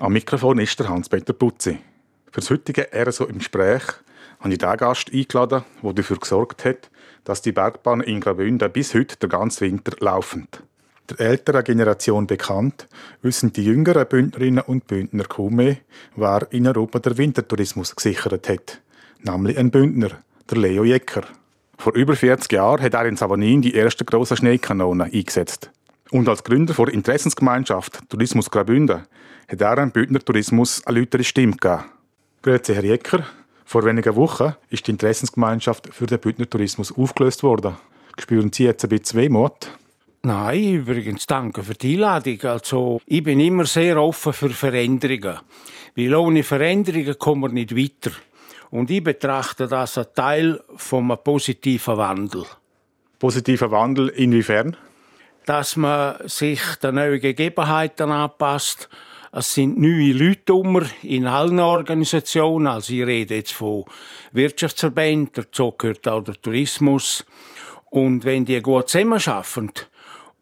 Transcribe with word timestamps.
Am 0.00 0.14
Mikrofon 0.14 0.58
ist 0.58 0.80
der 0.80 0.88
Hans-Peter 0.88 1.34
Putzi. 1.34 1.78
Für 2.30 2.40
das 2.40 2.48
heutige 2.48 2.88
RSO 2.90 3.26
im 3.26 3.36
Gespräch 3.36 3.82
habe 4.38 4.50
ich 4.50 4.56
den 4.56 4.76
Gast 4.78 5.12
eingeladen, 5.12 5.62
der 5.82 5.92
dafür 5.92 6.16
gesorgt 6.16 6.64
hat, 6.64 6.90
dass 7.24 7.42
die 7.42 7.52
Bergbahn 7.52 8.00
in 8.00 8.22
Graubünden 8.22 8.72
bis 8.72 8.94
heute 8.94 9.18
den 9.18 9.28
ganzen 9.28 9.60
Winter 9.60 9.92
laufen. 10.00 10.48
Der 11.10 11.20
älteren 11.20 11.64
Generation 11.64 12.26
bekannt, 12.26 12.88
wissen 13.20 13.52
die 13.52 13.66
jüngeren 13.66 14.08
Bündnerinnen 14.08 14.64
und 14.64 14.86
Bündner 14.86 15.24
kaum 15.24 15.56
mehr, 15.56 15.76
wer 16.16 16.48
in 16.50 16.66
Europa 16.66 16.98
der 16.98 17.18
Wintertourismus 17.18 17.94
gesichert 17.94 18.48
hat. 18.48 18.80
Nämlich 19.20 19.58
ein 19.58 19.70
Bündner, 19.70 20.12
der 20.48 20.56
Leo 20.56 20.84
Jecker. 20.84 21.24
Vor 21.76 21.94
über 21.94 22.16
40 22.16 22.50
Jahren 22.50 22.80
hat 22.80 22.94
er 22.94 23.04
in 23.04 23.18
Savonin 23.18 23.60
die 23.60 23.74
erste 23.74 24.06
große 24.06 24.38
Schneekanone 24.38 25.04
eingesetzt. 25.04 25.70
Und 26.10 26.26
als 26.26 26.42
Gründer 26.42 26.72
der 26.72 26.88
Interessensgemeinschaft 26.88 28.00
Tourismus 28.08 28.50
Graubünden 28.50 29.02
hat 29.50 29.60
er 29.60 29.76
dem 29.76 29.90
Bündner 29.90 30.20
Tourismus 30.20 30.86
eine 30.86 31.00
lautere 31.00 31.24
Stimme 31.24 31.56
gegeben. 31.56 31.84
Grüezi, 32.42 32.74
Herr 32.74 32.84
Jecker. 32.84 33.24
Vor 33.64 33.84
wenigen 33.84 34.14
Wochen 34.16 34.54
ist 34.68 34.86
die 34.86 34.92
Interessensgemeinschaft 34.92 35.92
für 35.92 36.06
den 36.06 36.20
Bündner 36.20 36.48
Tourismus 36.48 36.96
aufgelöst 36.96 37.42
worden. 37.42 37.76
Spüren 38.18 38.52
Sie 38.52 38.64
jetzt 38.64 38.84
ein 38.84 38.90
bisschen 38.90 39.20
Wehmut? 39.20 39.70
Nein, 40.22 40.74
übrigens 40.74 41.26
danke 41.26 41.62
für 41.62 41.74
die 41.74 41.94
Einladung. 41.94 42.40
Also, 42.42 43.00
ich 43.06 43.22
bin 43.22 43.40
immer 43.40 43.64
sehr 43.64 44.00
offen 44.00 44.32
für 44.32 44.50
Veränderungen. 44.50 45.38
Weil 45.96 46.14
ohne 46.14 46.42
Veränderungen 46.42 47.18
kommen 47.18 47.42
wir 47.42 47.48
nicht 47.48 47.76
weiter. 47.76 48.14
Und 48.70 48.90
ich 48.90 49.02
betrachte 49.02 49.66
das 49.66 49.98
als 49.98 50.12
Teil 50.14 50.62
vom 50.76 51.16
positiven 51.24 51.96
Wandel. 51.96 52.44
Positiver 53.18 53.70
Wandel 53.70 54.08
inwiefern? 54.10 54.76
Dass 55.46 55.76
man 55.76 56.16
sich 56.28 56.60
den 56.82 56.96
neuen 56.96 57.20
Gegebenheiten 57.20 58.12
anpasst. 58.12 58.88
Es 59.32 59.54
sind 59.54 59.78
neue 59.78 60.12
Leute 60.12 60.52
immer 60.52 60.82
in 61.02 61.26
allen 61.26 61.60
Organisationen. 61.60 62.66
Also 62.66 62.92
ich 62.92 63.06
rede 63.06 63.36
jetzt 63.36 63.52
von 63.52 63.84
Wirtschaftsverbänden, 64.32 65.30
dazu 65.34 65.72
gehört 65.78 66.08
auch 66.08 66.22
der 66.22 66.40
Tourismus. 66.40 67.24
Und 67.90 68.24
wenn 68.24 68.44
die 68.44 68.60
gut 68.60 68.88
zusammenarbeiten, 68.88 69.72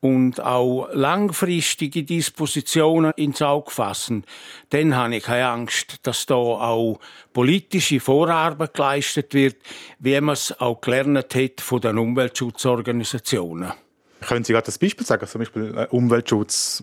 und 0.01 0.41
auch 0.41 0.89
langfristige 0.93 2.05
Dispositionen 2.05 3.13
ins 3.17 3.43
Auge 3.43 3.71
fassen, 3.71 4.25
dann 4.71 4.95
habe 4.95 5.17
ich 5.17 5.25
keine 5.25 5.49
Angst, 5.49 6.07
dass 6.07 6.27
da 6.27 6.35
auch 6.35 7.01
politische 7.33 8.01
Vorarbeit 8.01 8.75
geleistet 8.75 9.35
wird, 9.35 9.57
wie 9.99 10.21
man 10.21 10.35
es 10.35 10.59
auch 10.61 10.81
gelernt 10.81 11.35
hat 11.35 11.61
von 11.61 11.81
den 11.81 11.99
Umweltschutzorganisationen. 11.99 13.73
Können 14.21 14.45
Sie 14.45 14.53
gerade 14.53 14.67
das 14.67 14.79
Beispiel 14.79 15.07
sagen, 15.07 15.27
zum 15.27 15.41
Beispiel 15.41 15.77
äh, 15.77 15.87
Umweltschutz? 15.91 16.83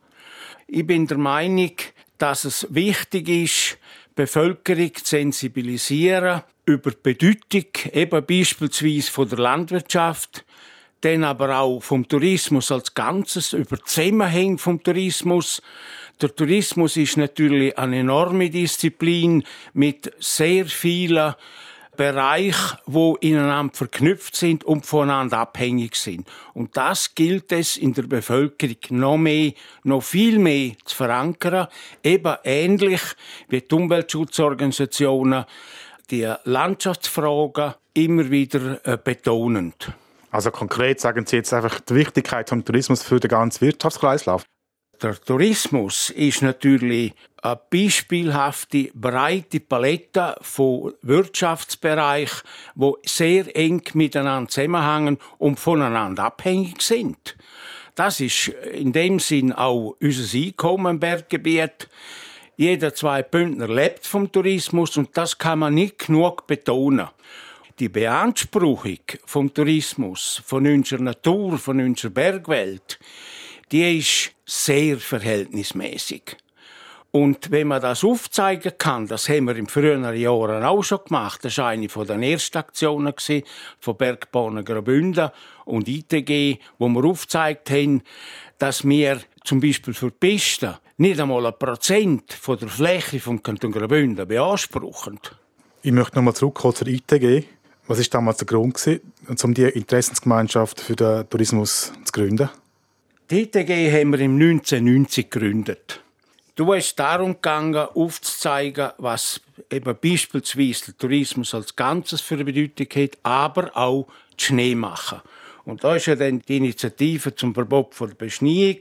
Ich 0.68 0.86
bin 0.86 1.06
der 1.06 1.18
Meinung, 1.18 1.72
dass 2.18 2.46
es 2.46 2.68
wichtig 2.70 3.30
ist, 3.30 3.78
die 4.10 4.22
Bevölkerung 4.22 4.94
zu 4.96 5.06
sensibilisieren 5.06 6.42
über 6.66 6.92
die 6.92 6.98
Bedeutung 7.02 7.66
eben 7.92 8.26
beispielsweise 8.26 9.12
von 9.12 9.30
der 9.30 9.40
Landwirtschaft, 9.40 10.46
dann 11.02 11.24
aber 11.24 11.60
auch 11.60 11.82
vom 11.82 12.08
Tourismus 12.08 12.72
als 12.72 12.94
Ganzes, 12.94 13.54
über 13.54 13.78
Zusammenhänge 13.84 14.58
vom 14.58 14.82
Tourismus. 14.82 15.62
Der 16.22 16.34
Tourismus 16.34 16.98
ist 16.98 17.18
natürlich 17.18 17.78
eine 17.78 18.00
enorme 18.00 18.50
Disziplin 18.50 19.44
mit 19.74 20.12
sehr 20.20 20.66
vielen 20.66 21.36
Bereichen, 21.96 22.78
wo 22.86 23.16
ineinander 23.16 23.74
verknüpft 23.74 24.36
sind 24.36 24.64
und 24.64 24.86
voneinander 24.86 25.40
abhängig 25.40 25.96
sind. 25.96 26.28
Und 26.54 26.78
das 26.78 27.16
gilt 27.16 27.52
es 27.52 27.78
in 27.78 27.94
der 27.94 28.04
Bevölkerung 28.04 28.78
noch 28.90 29.18
mehr, 29.18 29.54
noch 29.84 30.04
viel 30.04 30.40
mehr 30.40 30.74
zu 30.86 30.96
verankern, 30.96 31.68
eben 32.04 32.36
ähnlich 32.44 33.02
wie 33.50 33.62
die 33.62 33.76
Umweltschutzorganisationen 33.76 35.46
die 36.12 36.32
Landschaftsfragen 36.44 37.74
immer 37.94 38.30
wieder 38.30 38.86
äh, 38.86 38.98
betonend. 39.04 39.92
Also 40.32 40.52
konkret 40.52 41.00
sagen 41.00 41.26
Sie 41.26 41.38
jetzt 41.38 41.54
einfach 41.54 41.80
die 41.80 41.96
Wichtigkeit 41.96 42.52
des 42.52 42.64
Tourismus 42.66 43.04
für 43.04 43.20
den 43.20 43.30
ganzen 43.30 43.62
Wirtschaftskreislauf. 43.62 44.44
Der 45.02 45.16
Tourismus 45.16 46.10
ist 46.10 46.42
natürlich 46.42 47.14
eine 47.46 47.60
beispielhafte, 47.70 48.90
breite 48.96 49.60
Palette 49.60 50.36
von 50.42 50.94
Wirtschaftsbereichen, 51.02 52.42
die 52.76 52.92
sehr 53.06 53.56
eng 53.56 53.84
miteinander 53.94 54.50
zusammenhängen 54.50 55.20
und 55.38 55.60
voneinander 55.60 56.24
abhängig 56.24 56.82
sind. 56.82 57.38
Das 57.94 58.20
ist 58.20 58.48
in 58.48 58.92
dem 58.92 59.20
Sinn 59.20 59.54
auch 59.54 59.96
unser 60.02 60.38
Einkommen 60.38 60.96
im 60.96 61.00
Berggebiet. 61.00 61.88
Jeder 62.58 62.94
zwei 62.96 63.22
Bündner 63.22 63.68
lebt 63.68 64.08
vom 64.08 64.32
Tourismus 64.32 64.98
und 64.98 65.16
das 65.16 65.38
kann 65.38 65.60
man 65.60 65.76
nicht 65.76 66.08
genug 66.08 66.48
betonen 66.48 67.10
die 67.80 67.90
Beanspruchung 67.90 69.00
vom 69.26 69.54
Tourismus, 69.54 70.42
von 70.46 70.66
unserer 70.66 71.02
Natur, 71.02 71.58
von 71.58 71.82
unserer 71.82 72.12
Bergwelt, 72.12 72.98
die 73.70 74.00
ist 74.00 74.32
sehr 74.46 74.98
verhältnismäßig. 74.98 76.38
Und 77.16 77.50
wenn 77.50 77.70
man 77.70 77.82
das 77.82 78.04
aufzeigen 78.04 78.74
kann, 78.78 79.08
das 79.08 79.30
haben 79.30 79.46
wir 79.46 79.56
in 79.56 79.68
früheren 79.68 80.14
Jahren 80.18 80.66
auch 80.66 80.84
schon 80.84 81.00
gemacht, 81.08 81.46
das 81.46 81.58
war 81.60 81.70
eine 81.70 81.88
der 81.88 82.20
ersten 82.20 82.58
Aktionen 82.58 83.14
von 83.80 83.96
Bergbahnen 83.96 84.66
Graubünden 84.66 85.30
und 85.64 85.88
ITG, 85.88 86.58
wo 86.78 86.90
wir 86.90 87.06
aufgezeigt 87.06 87.70
haben, 87.70 88.02
dass 88.58 88.84
wir 88.84 89.22
zum 89.46 89.62
Beispiel 89.62 89.94
für 89.94 90.12
die 90.12 90.18
Pisten 90.20 90.74
nicht 90.98 91.18
einmal 91.18 91.46
ein 91.46 91.58
Prozent 91.58 92.34
von 92.34 92.60
der 92.60 92.68
Fläche 92.68 93.22
vom 93.22 93.42
Kanton 93.42 93.72
Graubünden 93.72 94.28
beanspruchen. 94.28 95.18
Ich 95.84 95.94
möchte 95.94 96.18
nochmal 96.18 96.34
zurückkommen 96.34 96.76
zur 96.76 96.88
ITG. 96.88 97.46
Was 97.88 98.00
war 98.00 98.06
damals 98.12 98.40
der 98.40 98.48
Grund, 98.48 98.78
um 99.42 99.54
die 99.54 99.64
Interessensgemeinschaft 99.64 100.82
für 100.82 100.98
den 100.98 101.30
Tourismus 101.30 101.94
zu 102.04 102.12
gründen? 102.12 102.50
Die 103.32 103.44
ITG 103.44 103.90
haben 103.90 104.12
wir 104.12 104.20
im 104.20 104.34
1990 104.34 105.30
gegründet. 105.30 106.02
Du 106.56 106.72
ist 106.72 106.98
darum 106.98 107.34
gegangen, 107.34 107.76
aufzuzeigen, 107.76 108.92
was 108.98 109.42
eben 109.70 109.94
beispielsweise 110.02 110.86
der 110.86 110.98
Tourismus 110.98 111.54
als 111.54 111.76
Ganzes 111.76 112.22
für 112.22 112.36
eine 112.36 112.46
Bedeutung 112.46 112.88
hat, 113.04 113.18
aber 113.24 113.76
auch 113.76 114.08
die 114.40 114.46
Schneemachen. 114.46 115.20
Und 115.66 115.84
da 115.84 115.98
ist 115.98 116.06
ja 116.06 116.16
dann 116.16 116.40
die 116.40 116.56
Initiative 116.56 117.36
zum 117.36 117.54
Verbot 117.54 117.94
von 117.94 118.08
der 118.08 118.16
Beschneiung 118.16 118.78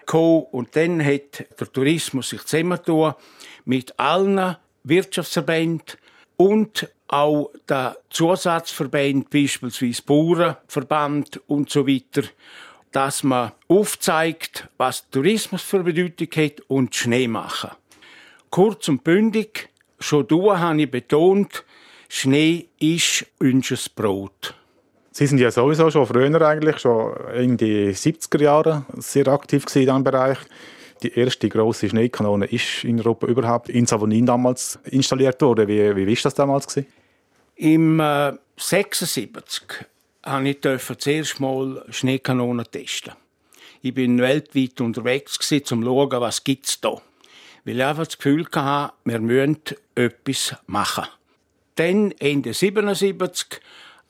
gekommen. 0.00 0.46
Und 0.50 0.74
dann 0.74 1.04
hat 1.04 1.46
der 1.60 1.72
Tourismus 1.72 2.30
sich 2.30 2.42
zusammengetan 2.42 3.14
mit 3.64 3.96
allen 3.96 4.56
Wirtschaftsverbänden 4.82 5.96
und 6.36 6.88
auch 7.06 7.52
der 7.68 7.96
Zusatzverband, 8.10 9.30
beispielsweise 9.30 10.02
Bauernverband 10.02 11.42
und 11.46 11.70
so 11.70 11.86
weiter, 11.86 12.24
dass 12.94 13.24
man 13.24 13.50
aufzeigt, 13.66 14.68
was 14.76 15.10
Tourismus 15.10 15.62
für 15.62 15.82
Bedeutung 15.82 16.28
hat 16.36 16.60
und 16.68 16.94
Schnee 16.94 17.26
machen. 17.26 17.70
Kurz 18.50 18.88
und 18.88 19.02
bündig, 19.02 19.68
schon 19.98 20.28
da 20.28 20.58
habe 20.60 20.82
ich 20.82 20.90
betont, 20.90 21.64
Schnee 22.08 22.68
ist 22.78 23.26
unser 23.40 23.76
Brot. 23.96 24.54
Sie 25.10 25.26
sind 25.26 25.40
ja 25.40 25.50
sowieso 25.50 25.90
schon 25.90 26.06
früher 26.06 26.40
eigentlich, 26.40 26.78
schon 26.78 27.16
in 27.34 27.56
den 27.56 27.92
70er 27.92 28.40
Jahren 28.40 28.86
sehr 28.98 29.26
aktiv 29.26 29.64
in 29.74 29.80
diesem 29.82 30.04
Bereich. 30.04 30.38
Die 31.02 31.18
erste 31.18 31.48
große 31.48 31.88
Schneekanone 31.88 32.46
ist 32.46 32.84
in 32.84 33.00
Europa 33.00 33.26
überhaupt 33.26 33.70
in 33.70 33.86
Savonin 33.86 34.26
damals 34.26 34.78
installiert 34.84 35.42
worden. 35.42 35.66
Wie, 35.66 35.96
wie 35.96 36.06
war 36.06 36.22
das 36.22 36.34
damals? 36.34 36.68
Gewesen? 36.68 36.86
Im 37.56 37.98
äh, 37.98 38.34
76 38.56 39.84
habe 40.24 40.48
ich 40.48 40.60
zuerst 40.60 41.40
mal 41.40 41.84
Schneekanonen 41.90 42.66
testen. 42.70 43.12
Ich 43.82 43.94
bin 43.94 44.20
weltweit 44.20 44.80
unterwegs 44.80 45.38
um 45.52 45.64
zu 45.64 45.82
schauen, 45.82 46.20
was 46.20 46.42
gibt's 46.42 46.80
da. 46.80 47.00
Weil 47.64 47.76
ich 47.76 47.84
einfach 47.84 48.06
das 48.06 48.16
Gefühl 48.16 48.46
hatte, 48.54 48.94
wir 49.04 49.20
müssen 49.20 49.58
etwas 49.94 50.56
machen. 50.66 51.04
Dann, 51.76 52.12
Ende 52.12 52.54
77, 52.54 53.60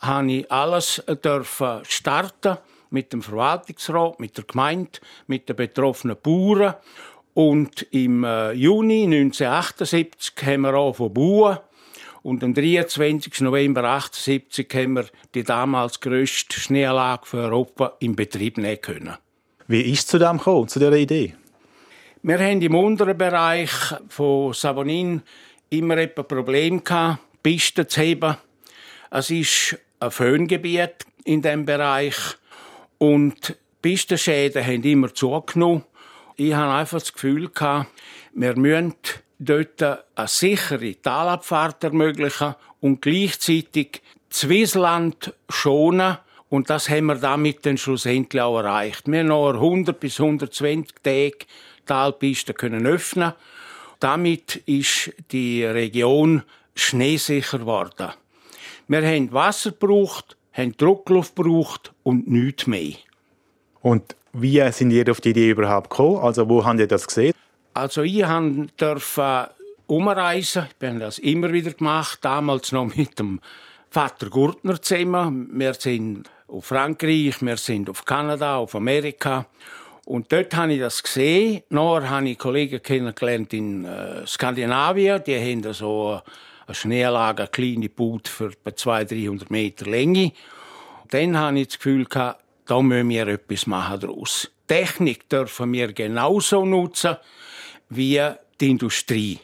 habe 0.01 0.33
ich 0.33 0.53
alles 0.53 1.03
dürfen 1.25 1.81
starten 1.85 2.59
mit 2.91 3.13
dem 3.13 3.23
Verwaltungsrat, 3.23 4.21
mit 4.21 4.37
der 4.37 4.45
Gemeinde, 4.45 5.01
mit 5.27 5.49
den 5.49 5.57
betroffenen 5.57 6.17
Bauern. 6.23 6.75
Und 7.33 7.83
im 7.91 8.23
äh, 8.23 8.53
Juni 8.53 9.05
1978 9.05 10.35
haben 10.47 10.61
wir 10.63 10.75
angefangen 10.75 10.95
zu 10.95 11.15
bauen. 11.15 11.59
Und 12.25 12.43
am 12.43 12.55
23. 12.55 13.43
November 13.43 13.85
1978 13.85 14.67
haben 14.73 14.95
wir 14.95 15.05
die 15.35 15.45
damals 15.45 16.01
grösste 16.01 16.59
Schneeanlage 16.59 17.27
für 17.27 17.37
Europa 17.37 17.97
in 18.01 18.17
Betrieb 18.17 18.57
nehmen 18.57 18.81
können. 18.81 19.19
Wie 19.69 19.83
ist 19.83 19.99
es 19.99 20.07
zu 20.07 20.19
dem 20.19 20.39
gekommen, 20.39 20.67
zu 20.67 20.79
dieser 20.79 20.97
Idee? 20.97 21.35
Wir 22.23 22.39
haben 22.39 22.63
im 22.63 22.75
unteren 22.77 23.19
Bereich 23.19 23.71
von 24.09 24.55
Savonin 24.55 25.21
immer 25.69 25.99
ein 25.99 26.15
Problem 26.15 26.83
gehabt, 26.83 27.19
Pisten 27.43 27.87
zu 27.87 28.01
heben. 28.01 28.39
Es 29.11 29.29
ist 29.29 29.77
ein 30.01 30.11
Föhngebiet 30.11 31.05
in 31.25 31.43
diesem 31.43 31.67
Bereich 31.67 32.17
und 32.97 33.55
Pistenschäden 33.83 34.67
haben 34.67 34.83
immer 34.83 35.13
zugenommen. 35.13 35.85
Ich 36.37 36.55
habe 36.55 36.73
einfach 36.73 37.01
das 37.01 37.13
Gefühl 37.13 37.51
gehabt, 37.51 37.91
wir 38.33 38.57
müssen 38.57 38.95
dort 39.39 39.83
eine 39.83 40.29
sichere 40.29 40.95
Talabfahrt 41.01 41.85
ermöglichen 41.85 42.55
und 42.81 43.03
gleichzeitig 43.03 44.03
das 44.29 44.49
Wiesland 44.49 45.35
schonen. 45.49 46.19
Und 46.49 46.71
das 46.71 46.89
haben 46.89 47.07
wir 47.07 47.17
damit 47.17 47.67
dann 47.67 47.79
schlussendlich 47.79 48.41
auch 48.41 48.59
erreicht. 48.59 49.07
Wir 49.07 49.21
haben 49.21 49.29
noch 49.29 49.53
100 49.53 49.99
bis 49.99 50.21
120 50.21 50.95
Tage 51.03 51.39
Talpisten 51.87 52.55
können 52.55 52.87
öffnen. 52.87 53.33
Damit 54.01 54.57
ist 54.67 55.13
die 55.33 55.65
Region 55.65 56.43
schneesicher 56.75 57.59
geworden. 57.59 58.13
Wir 58.89 59.03
haben 59.07 59.33
Wasser 59.33 59.71
gebraucht, 59.71 60.37
haben 60.53 60.77
Druckluft 60.77 61.37
gebraucht 61.37 61.93
und 62.03 62.29
nichts 62.29 62.67
mehr. 62.67 62.95
Und 63.81 64.15
wie 64.33 64.61
sind 64.73 64.91
ihr 64.91 65.11
auf 65.11 65.21
die 65.21 65.31
Idee 65.31 65.51
überhaupt 65.51 65.91
gekommen? 65.91 66.19
Also 66.19 66.49
wo 66.49 66.65
habt 66.65 66.81
ihr 66.81 66.89
das 66.89 67.07
gesehen? 67.07 67.35
Also 67.75 68.03
ich 68.03 68.25
durfte 68.77 69.51
umreisen. 69.89 70.69
Ich 70.81 70.89
habe 70.89 70.99
das 71.01 71.19
immer 71.19 71.53
wieder 71.53 71.73
gemacht. 71.73 72.21
Damals 72.23 72.71
noch 72.71 72.95
mit 72.95 73.19
dem 73.19 73.41
Vater 73.91 74.31
Gurtner 74.31 74.81
zusammen. 74.81 75.49
Wir 75.53 75.75
sind 75.75 76.31
auf 76.47 76.67
Frankreich, 76.67 77.43
wir 77.43 77.57
sind 77.57 77.91
auf 77.91 78.05
Kanada, 78.05 78.59
auf 78.59 78.77
Amerika. 78.77 79.47
Und 80.07 80.31
dort 80.31 80.55
habe 80.55 80.75
ich 80.75 80.81
das 80.81 81.03
gesehen. 81.03 81.63
Nachher 81.71 82.11
habe 82.11 82.29
ich 82.29 82.39
Kollegen 82.39 82.81
kennengelernt 82.81 83.53
in 83.53 83.85
äh, 83.85 84.25
Skandinavien. 84.25 85.25
Die 85.27 85.37
haben 85.37 85.73
so 85.73 86.21
eine 86.67 86.75
Schneelage, 86.75 87.43
eine 87.43 87.51
kleine 87.51 87.89
Boot 87.89 88.29
für 88.29 88.53
etwa 88.53 88.77
200, 88.77 89.11
300 89.11 89.51
Meter 89.51 89.87
Länge. 89.87 90.33
Dann 91.11 91.37
habe 91.37 91.59
ich 91.59 91.69
das 91.69 91.79
Gefühl 91.79 92.05
gehabt, 92.05 92.41
da 92.67 92.81
müssen 92.81 93.09
wir 93.09 93.27
etwas 93.27 93.67
machen 93.67 93.99
daraus. 93.99 94.49
Technik 94.69 95.29
dürfen 95.29 95.73
wir 95.73 95.93
genauso 95.93 96.65
nutzen 96.65 97.17
wie 97.89 98.21
die 98.61 98.71
Industrie. 98.71 99.39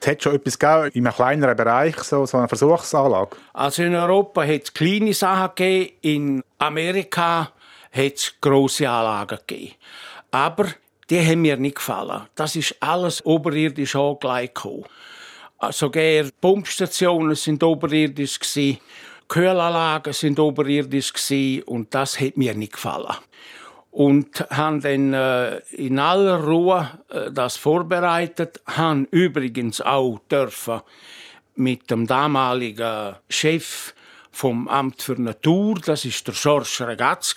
Es 0.00 0.08
hat 0.08 0.22
schon 0.22 0.34
etwas 0.34 0.58
gegeben, 0.58 0.90
in 0.92 1.06
einem 1.06 1.16
kleineren 1.16 1.56
Bereich, 1.56 1.96
so, 2.00 2.26
so 2.26 2.36
eine 2.36 2.48
Versuchsanlage? 2.48 3.36
Also 3.54 3.82
in 3.82 3.94
Europa 3.94 4.42
hat 4.42 4.64
es 4.64 4.74
kleine 4.74 5.14
Sachen 5.14 5.54
gegeben, 5.54 5.92
in 6.02 6.42
Amerika 6.58 7.52
hat 7.90 8.14
es 8.14 8.34
grosse 8.40 8.88
Anlagen 8.88 9.38
gegeben. 9.46 9.74
Aber 10.30 10.66
die 11.08 11.20
haben 11.20 11.42
mir 11.42 11.56
nicht 11.56 11.76
gefallen. 11.76 12.22
Das 12.34 12.56
ist 12.56 12.76
alles 12.80 13.24
oberirdisch 13.24 13.96
angelegt. 13.96 14.60
Sogar 15.70 16.24
Pumpstationen 16.40 17.34
sind 17.34 17.62
oberirdisch. 17.62 18.38
Kühlanlagen 19.28 20.12
sind 20.12 20.38
oberirdisch 20.38 21.12
und 21.64 21.94
das 21.94 22.20
hat 22.20 22.36
mir 22.36 22.54
nicht 22.54 22.74
gefallen. 22.74 23.16
Und 23.94 24.44
haben 24.50 24.80
dann 24.80 25.14
äh, 25.14 25.58
in 25.70 26.00
aller 26.00 26.42
Ruhe 26.42 26.90
äh, 27.10 27.30
das 27.30 27.56
vorbereitet, 27.56 28.60
haben 28.66 29.06
übrigens 29.12 29.80
auch 29.80 30.18
dürfen 30.28 30.80
mit 31.54 31.88
dem 31.92 32.08
damaligen 32.08 33.14
Chef 33.28 33.94
vom 34.32 34.66
Amt 34.66 35.00
für 35.00 35.14
Natur, 35.20 35.76
das 35.76 36.04
ist 36.04 36.26
der 36.26 36.34
Georges 36.34 36.80
Regatz 36.80 37.36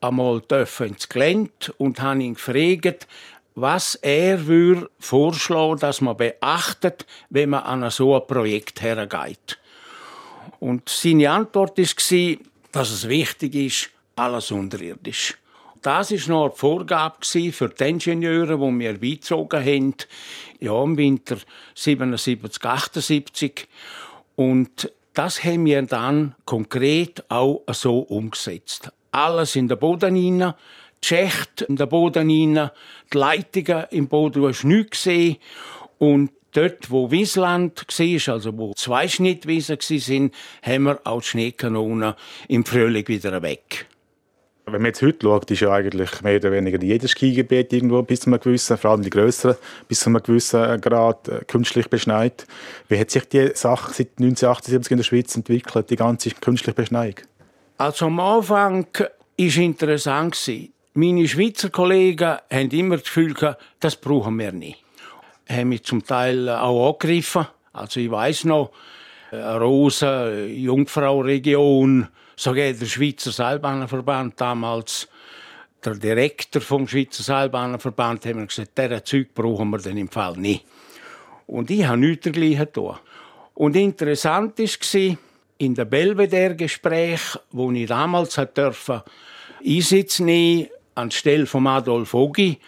einmal 0.00 0.40
dürfen 0.40 0.88
ins 0.88 1.08
Gelände 1.08 1.52
und 1.78 2.00
haben 2.00 2.20
ihn 2.20 2.34
gefragt, 2.34 3.06
was 3.54 3.94
er 3.94 4.46
würde 4.46 4.90
vorschlagen, 4.98 5.78
dass 5.78 6.00
man 6.00 6.16
beachtet, 6.16 7.06
wenn 7.30 7.50
man 7.50 7.62
an 7.62 7.88
so 7.90 8.16
ein 8.16 8.26
Projekt 8.26 8.82
hergeht. 8.82 9.58
Und 10.58 10.88
seine 10.88 11.30
Antwort 11.30 11.78
war, 11.78 12.36
dass 12.72 12.90
es 12.90 13.08
wichtig 13.08 13.54
ist, 13.54 13.90
alles 14.16 14.50
unterirdisch. 14.50 15.36
Das 15.82 16.10
war 16.10 16.34
noch 16.34 16.44
eine 16.46 16.54
Vorgabe 16.54 17.16
für 17.22 17.68
die 17.68 17.84
Ingenieure, 17.84 18.56
die 18.56 18.78
wir 18.80 18.98
beizogen 18.98 19.64
haben, 19.64 19.94
ja, 20.58 20.82
im 20.82 20.96
Winter 20.96 21.36
77, 21.74 22.64
78. 22.64 23.68
Und 24.34 24.90
das 25.14 25.44
haben 25.44 25.64
wir 25.64 25.82
dann 25.82 26.34
konkret 26.44 27.24
auch 27.30 27.62
so 27.68 28.00
umgesetzt. 28.00 28.90
Alles 29.12 29.54
in 29.54 29.68
den 29.68 29.78
Boden 29.78 30.16
hinein, 30.16 30.54
die 31.04 31.06
Schächte 31.06 31.66
in 31.66 31.76
den 31.76 31.88
Boden 31.88 32.28
hinein, 32.28 32.70
die 33.12 33.18
Leitungen 33.18 33.84
im 33.90 34.08
Boden, 34.08 34.40
du 34.40 34.48
hast 34.48 34.64
nichts 34.64 35.04
gesehen. 35.04 35.36
Und 35.98 36.32
dort, 36.52 36.90
wo 36.90 37.10
Wiesland 37.10 37.86
war, 37.86 38.34
also 38.34 38.58
wo 38.58 38.72
zwei 38.74 39.06
Schnittwiesen 39.08 39.78
waren, 39.78 40.30
haben 40.62 40.82
wir 40.82 41.00
auch 41.04 41.20
die 41.20 41.28
Schneekanonen 41.28 42.14
im 42.48 42.64
Frühling 42.64 43.06
wieder 43.06 43.40
weg. 43.42 43.86
Wenn 44.68 44.82
man 44.82 44.86
jetzt 44.86 45.00
heute 45.00 45.18
schaut, 45.22 45.48
ist 45.48 45.60
ja 45.60 45.70
eigentlich 45.70 46.22
mehr 46.22 46.38
oder 46.38 46.50
weniger 46.50 46.82
jedes 46.82 47.12
Skigebiet 47.12 47.72
irgendwo 47.72 48.02
bis 48.02 48.22
zu 48.22 48.30
einem 48.30 48.40
gewissen, 48.40 48.76
vor 48.76 48.90
allem 48.90 49.02
die 49.02 49.10
grösseren, 49.10 49.56
bis 49.86 50.00
zu 50.00 50.10
einem 50.10 50.20
gewissen 50.20 50.80
Grad 50.80 51.28
äh, 51.28 51.44
künstlich 51.46 51.88
beschneit. 51.88 52.48
Wie 52.88 52.98
hat 52.98 53.12
sich 53.12 53.28
die 53.28 53.52
Sache 53.54 53.94
seit 53.94 54.08
1978 54.18 54.90
in 54.90 54.96
der 54.96 55.04
Schweiz 55.04 55.36
entwickelt, 55.36 55.88
die 55.88 55.94
ganze 55.94 56.30
künstliche 56.30 56.74
Beschneiung? 56.74 57.14
Also 57.78 58.06
am 58.06 58.18
Anfang 58.18 58.88
es 59.36 59.56
interessant. 59.56 60.36
Meine 60.94 61.28
Schweizer 61.28 61.70
Kollegen 61.70 62.38
haben 62.50 62.70
immer 62.70 62.96
das 62.96 63.04
Gefühl 63.04 63.34
gehabt, 63.34 63.62
das 63.78 63.94
brauchen 63.94 64.36
wir 64.36 64.50
nicht. 64.50 64.82
Haben 65.48 65.68
mich 65.68 65.84
zum 65.84 66.04
Teil 66.04 66.48
auch 66.48 66.88
angegriffen. 66.88 67.46
Also 67.72 68.00
ich 68.00 68.10
weiß 68.10 68.46
noch, 68.46 68.72
Rosen, 69.32 70.52
Jungfrau-Region, 70.56 72.08
sogar 72.36 72.72
der 72.72 72.86
Schweizer 72.86 73.32
Seilbahnenverband 73.32 74.40
damals, 74.40 75.08
der 75.84 75.94
Direktor 75.94 76.60
vom 76.62 76.86
Schweizer 76.86 77.22
Seilbahnenverband, 77.22 78.26
haben 78.26 78.46
gesagt, 78.46 78.76
dieser 78.76 79.04
Zeug 79.04 79.34
brauchen 79.34 79.70
wir 79.70 79.78
dann 79.78 79.96
im 79.96 80.08
Fall 80.08 80.36
nicht. 80.36 80.64
Und 81.46 81.70
ich 81.70 81.84
habe 81.86 81.98
nichts 81.98 82.24
dergleichen 82.24 82.66
getan. 82.66 82.98
Und 83.54 83.76
interessant 83.76 84.58
war, 84.58 85.16
in 85.58 85.74
den 85.74 85.88
Belvedere-Gespräch, 85.88 87.38
wo 87.50 87.72
ich 87.72 87.86
damals 87.86 88.38
durfte, 88.54 89.04
Einsitz 89.64 90.20
nehmen 90.20 90.68
anstelle 90.94 91.46
von 91.46 91.66
Adolf 91.66 92.12
Ogi, 92.12 92.58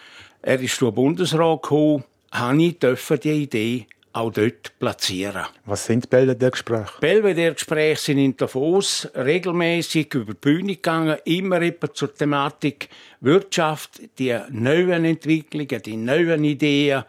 er 0.41 0.61
ist 0.61 0.81
durch 0.81 0.95
Bundesrat 0.95 1.63
gekommen, 1.63 2.05
habe 2.31 2.63
ich 2.63 2.79
die 2.79 3.31
Idee 3.31 3.87
auch 4.13 4.31
dort 4.33 4.79
platzieren. 4.79 5.47
Was 5.65 5.87
sind 5.87 6.09
Belvedere-Gespräche? 6.11 6.93
Belvedere-Gespräche 7.01 8.01
sind 8.01 8.19
in 8.19 8.37
Davos 8.37 9.09
regelmäßig 9.15 10.15
über 10.15 10.33
die 10.33 10.39
Bühne 10.41 10.75
gegangen, 10.75 11.19
immer 11.25 11.61
etwa 11.63 11.93
zur 11.93 12.15
Thematik 12.15 12.89
Wirtschaft, 13.21 14.01
die 14.19 14.37
neuen 14.51 15.05
Entwicklungen, 15.05 15.83
die 15.83 15.97
neuen 15.97 16.45
Ideen, 16.45 17.05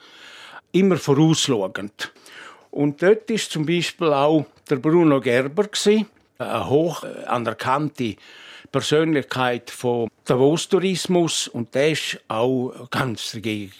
immer 0.72 0.98
vorausschauend. 0.98 2.12
Und 2.72 3.01
dort 3.01 3.29
ist 3.32 3.51
zum 3.51 3.65
Beispiel 3.65 4.13
auch 4.13 4.46
der 4.70 4.75
Bruno 4.75 5.20
Gerber 5.20 5.68
eine 6.38 6.70
hoch 6.70 7.03
anerkannte 7.25 8.15
Persönlichkeit 8.72 9.72
vom 9.72 10.10
Davos-Tourismus 10.25 11.48
und 11.48 11.74
der 11.74 11.91
ist 11.91 12.20
auch 12.27 12.88
ganz 12.91 13.32
dagegen. 13.32 13.74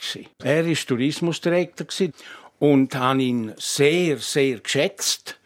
Er 0.44 0.66
war 0.66 0.74
Tourismusdirektor 0.74 1.88
und 2.60 2.94
habe 2.96 3.24
ihn 3.24 3.54
sehr, 3.58 4.18
sehr 4.18 4.60
geschätzt. 4.60 5.40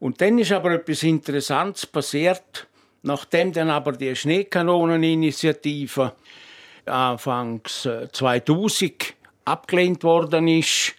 Und 0.00 0.20
dann 0.20 0.38
ist 0.38 0.52
aber 0.52 0.72
etwas 0.72 1.02
Interessantes 1.02 1.86
passiert, 1.86 2.66
nachdem 3.02 3.52
dann 3.52 3.70
aber 3.70 3.92
die 3.92 4.14
Schneekanoneninitiative 4.14 6.12
anfangs 6.86 7.88
2000 8.12 8.82
äh, 8.82 8.94
abgelehnt 9.44 10.04
worden 10.04 10.48
ist, 10.48 10.94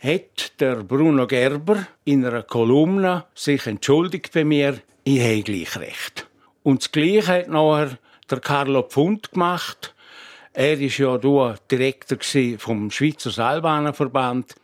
hat 0.00 0.60
der 0.60 0.76
Bruno 0.76 1.26
Gerber 1.26 1.86
in 2.04 2.24
einer 2.24 2.42
Kolumne 2.42 3.24
sich 3.34 3.66
entschuldigt 3.66 4.32
bei 4.32 4.44
mir, 4.44 4.80
ich 5.04 5.20
habe 5.20 5.42
gleich 5.42 5.76
recht. 5.76 6.26
Und 6.62 6.82
das 6.82 6.92
Gleiche 6.92 7.26
hat 7.26 7.48
nachher 7.48 7.98
der 8.30 8.40
Carlo 8.40 8.82
Pfund 8.82 9.32
gemacht. 9.32 9.94
Er 10.52 10.78
ist 10.78 10.98
ja 10.98 11.18
Direktor 11.18 12.18
vom 12.58 12.90
Schweizer 12.90 13.30
Seilbahnenverband. 13.30 14.54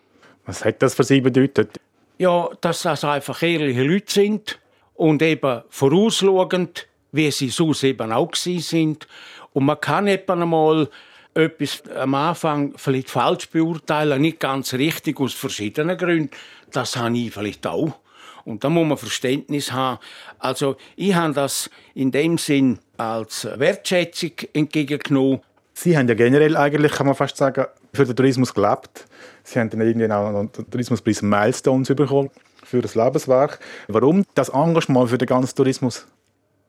Was 0.50 0.64
hat 0.64 0.82
das 0.82 0.96
für 0.96 1.04
Sie 1.04 1.20
bedeutet? 1.20 1.78
Ja, 2.18 2.48
dass 2.60 2.82
das 2.82 3.04
einfach 3.04 3.40
ehrliche 3.40 3.84
Leute 3.84 4.12
sind 4.12 4.58
und 4.94 5.22
eben 5.22 5.62
vorausschauend, 5.68 6.88
wie 7.12 7.30
sie 7.30 7.50
sonst 7.50 7.84
eben 7.84 8.10
auch 8.10 8.34
sind. 8.34 9.06
Und 9.52 9.66
man 9.66 9.80
kann 9.80 10.08
eben 10.08 10.42
einmal 10.42 10.88
etwas 11.34 11.84
am 11.94 12.16
Anfang 12.16 12.72
vielleicht 12.74 13.10
falsch 13.10 13.48
beurteilen, 13.48 14.22
nicht 14.22 14.40
ganz 14.40 14.74
richtig 14.74 15.20
aus 15.20 15.34
verschiedenen 15.34 15.96
Gründen. 15.96 16.30
Das 16.72 16.96
habe 16.96 17.16
ich 17.16 17.32
vielleicht 17.32 17.64
auch. 17.68 18.00
Und 18.44 18.64
da 18.64 18.70
muss 18.70 18.88
man 18.88 18.98
Verständnis 18.98 19.70
haben. 19.70 20.00
Also 20.40 20.76
ich 20.96 21.14
habe 21.14 21.32
das 21.32 21.70
in 21.94 22.10
dem 22.10 22.38
Sinn 22.38 22.80
als 22.96 23.46
Wertschätzung 23.54 24.32
entgegengenommen. 24.52 25.42
Sie 25.74 25.96
haben 25.96 26.08
ja 26.08 26.14
generell 26.14 26.56
eigentlich, 26.56 26.90
kann 26.90 27.06
man 27.06 27.14
fast 27.14 27.36
sagen, 27.36 27.66
für 27.94 28.04
den 28.04 28.16
Tourismus 28.16 28.52
gelebt. 28.52 29.06
Sie 29.50 29.58
haben 29.58 29.68
dann 29.68 29.80
irgendwie 29.80 30.08
auch 30.08 30.28
einen 30.28 30.52
Tourismuspreis 30.52 31.22
Milestones 31.22 31.88
bekommen 31.88 32.30
für 32.62 32.80
das 32.80 32.94
Lebenswerk. 32.94 33.58
Warum 33.88 34.24
das 34.34 34.48
Engagement 34.50 35.10
für 35.10 35.18
den 35.18 35.26
ganzen 35.26 35.56
Tourismus? 35.56 36.06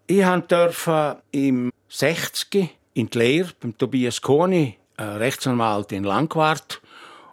Ich 0.07 0.25
durfte 0.47 1.17
im 1.29 1.71
60 1.89 2.69
in 2.95 3.07
die 3.07 3.17
Lehre 3.17 3.49
beim 3.59 3.77
Tobias 3.77 4.19
Kohni 4.19 4.77
ein 4.97 5.17
Rechtsanwalt 5.17 5.91
in 5.91 6.05
Langwart 6.05 6.81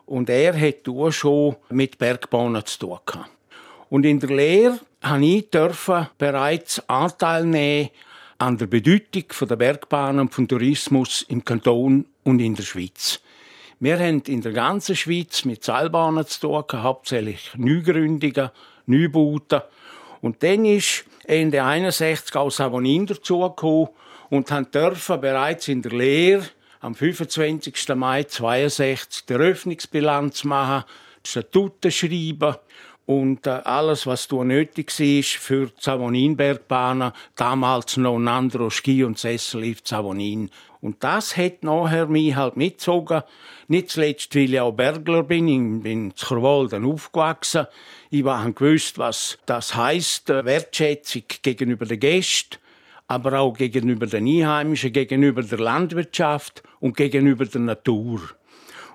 und 0.05 0.28
er 0.28 0.59
hat 0.61 0.87
auch 0.87 1.11
schon 1.11 1.57
mit 1.71 1.97
Bergbahnen 1.97 2.67
zu 2.67 2.81
tun 2.81 2.99
gehabt. 3.07 3.31
Und 3.88 4.05
in 4.05 4.21
der 4.21 4.28
Lehre 4.28 4.81
habe 5.00 5.25
ich 5.25 5.49
bereits 6.19 6.87
Anteil 6.90 7.47
nehmen 7.47 7.88
an 8.37 8.59
der 8.59 8.67
Bedeutung 8.67 9.49
der 9.49 9.57
Bergbahnen 9.57 10.21
und 10.21 10.35
vom 10.35 10.47
Tourismus 10.47 11.25
im 11.28 11.43
Kanton 11.43 12.05
und 12.25 12.38
in 12.38 12.55
der 12.55 12.64
Schweiz. 12.64 13.23
Wir 13.80 13.97
haben 14.00 14.23
in 14.26 14.40
der 14.40 14.50
ganzen 14.50 14.97
Schweiz 14.97 15.44
mit 15.44 15.62
Seilbahnen 15.62 16.26
zu 16.26 16.40
tun, 16.40 16.82
hauptsächlich 16.82 17.52
Neugründungen, 17.56 18.50
Neubauten. 18.87 19.61
Und 20.20 20.42
dann 20.42 20.64
ist 20.64 21.04
Ende 21.25 21.62
61 21.62 22.35
auch 22.35 22.50
Savonin 22.50 23.06
dazugekommen 23.06 23.90
und 24.30 24.50
haben 24.50 24.68
dürfen 24.73 25.20
bereits 25.20 25.68
in 25.68 25.82
der 25.82 25.92
Lehre 25.92 26.42
am 26.80 26.97
25. 26.97 27.94
Mai 27.94 28.25
62 28.25 29.26
die 29.26 29.32
Eröffnungsbilanz 29.35 30.42
machen, 30.42 30.82
die 31.25 31.30
Statuten 31.30 31.92
schreiben 31.92 32.56
und 33.08 33.46
äh, 33.46 33.62
alles, 33.64 34.06
was 34.06 34.28
du 34.28 34.44
nötig 34.44 34.90
war 35.00 35.22
für 35.22 35.66
die 35.68 35.80
Savoninbergbahnen, 35.80 37.12
damals 37.36 37.96
noch 37.96 38.16
ein 38.16 38.28
anderer 38.28 38.70
Ski- 38.70 39.02
und 39.02 39.18
Sessellift 39.18 39.88
Savonin. 39.88 40.50
Und 40.82 41.02
das 41.02 41.34
hat 41.38 41.62
nachher 41.62 42.06
mich 42.06 42.36
halt 42.36 42.58
mitgezogen. 42.58 43.22
Nicht 43.66 43.88
zuletzt, 43.88 44.34
weil 44.34 44.52
ich 44.52 44.60
auch 44.60 44.72
Bergler 44.72 45.22
bin. 45.22 45.48
Ich 45.48 45.82
bin 45.82 46.10
in 46.10 46.12
Scherwolden 46.14 46.84
aufgewachsen. 46.84 47.66
Ich 48.10 48.26
habe 48.26 48.52
gewusst, 48.52 48.98
was 48.98 49.38
das 49.46 49.74
heisst, 49.74 50.28
äh, 50.28 50.44
Wertschätzung 50.44 51.22
gegenüber 51.40 51.86
den 51.86 52.00
Gästen, 52.00 52.58
aber 53.06 53.40
auch 53.40 53.54
gegenüber 53.54 54.06
den 54.06 54.26
Einheimischen, 54.26 54.92
gegenüber 54.92 55.42
der 55.42 55.60
Landwirtschaft 55.60 56.62
und 56.78 56.94
gegenüber 56.94 57.46
der 57.46 57.62
Natur. 57.62 58.20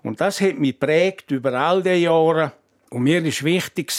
Und 0.04 0.22
das 0.22 0.40
hat 0.40 0.60
mich 0.60 0.80
prägt 0.80 1.32
über 1.32 1.54
all 1.54 1.82
die 1.82 2.04
Jahre. 2.04 2.52
Und 2.94 3.04
mir 3.04 3.24
war 3.24 3.46
wichtig, 3.46 3.92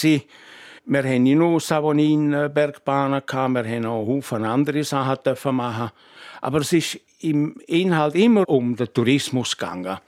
wir 0.87 1.03
haben 1.03 1.23
nicht 1.25 1.37
nur 1.37 1.61
Savonin-Bergbahnen 1.61 3.23
gehabt, 3.27 3.55
wir 3.55 3.65
haben 3.65 3.87
auch 3.87 4.07
Haufen 4.07 4.45
andere 4.45 4.85
Sachen 4.85 5.57
machen. 5.57 5.91
Aber 6.41 6.61
es 6.61 6.73
ist 6.73 7.01
im 7.21 7.57
Inhalt 7.67 8.15
immer 8.15 8.49
um 8.49 8.77
den 8.77 8.93
Tourismus 8.93 9.57
gegangen. 9.57 9.99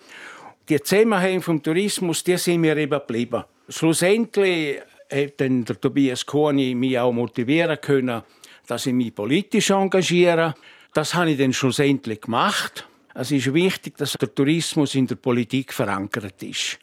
Die 0.69 0.81
Zusammenhänge 0.81 1.41
vom 1.41 1.61
Tourismus, 1.61 2.23
die 2.23 2.37
sind 2.37 2.61
mir 2.61 2.77
eben 2.77 2.91
geblieben. 2.91 3.43
Schlussendlich 3.69 4.81
hat 5.11 5.41
dann 5.41 5.65
der 5.65 5.81
Tobias 5.81 6.25
Kohni 6.25 6.77
mich 6.77 6.97
auch 6.97 7.13
motivieren 7.13 7.81
können, 7.81 8.23
dass 8.69 8.87
ich 8.87 8.93
mich 8.93 9.13
politisch 9.13 9.71
engagiere. 9.71 10.55
Das 10.95 11.13
habe 11.15 11.33
ich 11.33 11.39
dann 11.39 11.53
schlussendlich 11.53 12.21
gemacht. 12.21 12.87
Es 13.15 13.33
ist 13.33 13.53
wichtig, 13.53 13.97
dass 13.97 14.13
der 14.13 14.33
Tourismus 14.33 14.95
in 14.95 15.09
der 15.09 15.17
Politik 15.17 15.73
verankert 15.73 16.41
ist. 16.45 16.79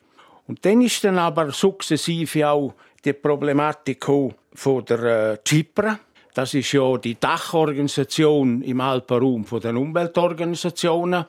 Und 0.47 0.65
dann 0.65 0.81
ist 0.81 1.03
dann 1.03 1.17
aber 1.17 1.51
sukzessive 1.51 2.47
auch 2.47 2.73
die 3.03 3.13
Problematik 3.13 4.05
von 4.05 4.85
der 4.85 5.33
äh, 5.33 5.37
Zypern. 5.43 5.99
Das 6.33 6.53
ist 6.53 6.71
ja 6.71 6.97
die 6.97 7.19
Dachorganisation 7.19 8.61
im 8.63 8.81
Alpenraum 8.81 9.45
von 9.45 9.61
den 9.61 9.77
Umweltorganisationen. 9.77 11.25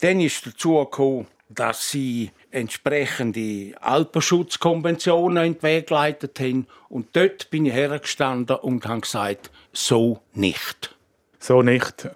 Dann 0.00 0.20
ist 0.20 0.46
dazu 0.46 0.76
gekommen, 0.76 1.26
dass 1.48 1.90
sie 1.90 2.30
entsprechende 2.50 3.72
Alpenschutzkonventionen 3.80 5.44
in 5.44 5.54
den 5.54 5.62
Weg 5.62 5.88
geleitet 5.88 6.38
haben. 6.40 6.66
Und 6.88 7.08
dort 7.14 7.50
bin 7.50 7.66
ich 7.66 7.72
hergestanden 7.72 8.56
und 8.56 8.86
habe 8.86 9.00
gesagt, 9.00 9.50
so 9.72 10.20
nicht. 10.34 10.94
So 11.40 11.62
nicht? 11.62 12.08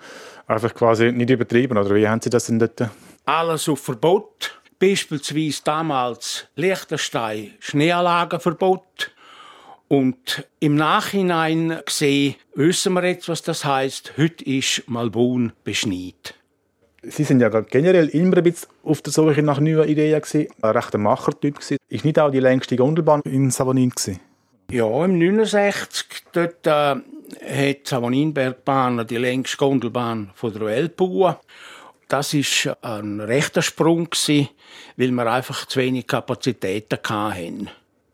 Einfach 0.46 0.74
quasi 0.74 1.12
nicht 1.12 1.30
übertrieben, 1.30 1.78
oder 1.78 1.94
wie 1.94 2.06
haben 2.06 2.20
Sie 2.20 2.30
das 2.30 2.46
denn 2.46 2.58
dort? 2.58 2.90
Alles 3.24 3.68
auf 3.68 3.80
Verbot 3.80 4.61
beispielsweise 4.82 5.62
damals 5.64 6.48
Liechtenstein 6.56 7.52
Schneeanlagenverbot. 7.60 9.12
Und 9.86 10.48
im 10.58 10.74
Nachhinein 10.74 11.80
gesehen, 11.86 12.34
wissen 12.54 12.94
wir 12.94 13.04
jetzt, 13.04 13.28
was 13.28 13.42
das 13.42 13.64
heißt. 13.64 14.14
Heute 14.16 14.44
ist 14.44 14.82
Malbun 14.88 15.52
beschneit. 15.62 16.34
Sie 17.02 17.24
sind 17.24 17.40
ja 17.40 17.48
generell 17.48 18.08
immer 18.08 18.38
ein 18.38 18.44
bisschen 18.44 18.70
auf 18.82 19.02
der 19.02 19.12
Suche 19.12 19.42
nach 19.42 19.60
neuen 19.60 19.88
Ideen 19.88 20.20
gewesen. 20.20 20.48
Ein 20.62 20.70
rechter 20.70 20.98
Machertyp 20.98 21.56
gewesen. 21.56 21.76
Ist 21.88 22.04
nicht 22.04 22.18
auch 22.18 22.30
die 22.30 22.40
längste 22.40 22.74
Gondelbahn 22.74 23.22
in 23.24 23.50
Savonin 23.50 23.90
gewesen? 23.90 24.20
Ja, 24.70 25.04
im 25.04 25.18
69 25.18 26.06
dort 26.32 26.66
äh, 26.66 26.70
hat 26.70 27.86
Savoninbergbahn 27.86 29.06
die 29.06 29.18
längste 29.18 29.58
Gondelbahn 29.58 30.30
von 30.34 30.52
der 30.52 30.62
Welt 30.62 30.96
gebaut. 30.96 31.38
Das 32.12 32.34
ist 32.34 32.68
ein 32.82 33.20
rechter 33.20 33.62
Sprung 33.62 34.10
gewesen, 34.10 34.50
weil 34.98 35.10
wir 35.12 35.32
einfach 35.32 35.64
zu 35.64 35.80
wenig 35.80 36.06
Kapazitäten 36.06 36.98
hatten. 37.08 37.70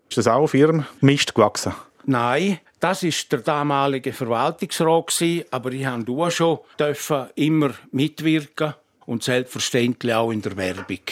Ist 0.08 0.18
das 0.18 0.28
auch 0.28 0.42
auf 0.42 0.54
Ihrem 0.54 0.86
Mist 1.00 1.34
gewachsen? 1.34 1.74
Nein, 2.04 2.60
das 2.78 3.02
ist 3.02 3.32
der 3.32 3.40
damalige 3.40 4.12
Verwaltungsrat 4.12 5.08
gewesen, 5.08 5.46
aber 5.50 5.72
ich 5.72 5.84
durfte 5.84 6.12
auch 6.12 6.30
schon 6.30 6.58
dürfen 6.78 7.26
immer 7.34 7.74
mitwirken 7.90 8.74
und 9.06 9.24
selbstverständlich 9.24 10.14
auch 10.14 10.30
in 10.30 10.42
der 10.42 10.56
Werbung. 10.56 11.02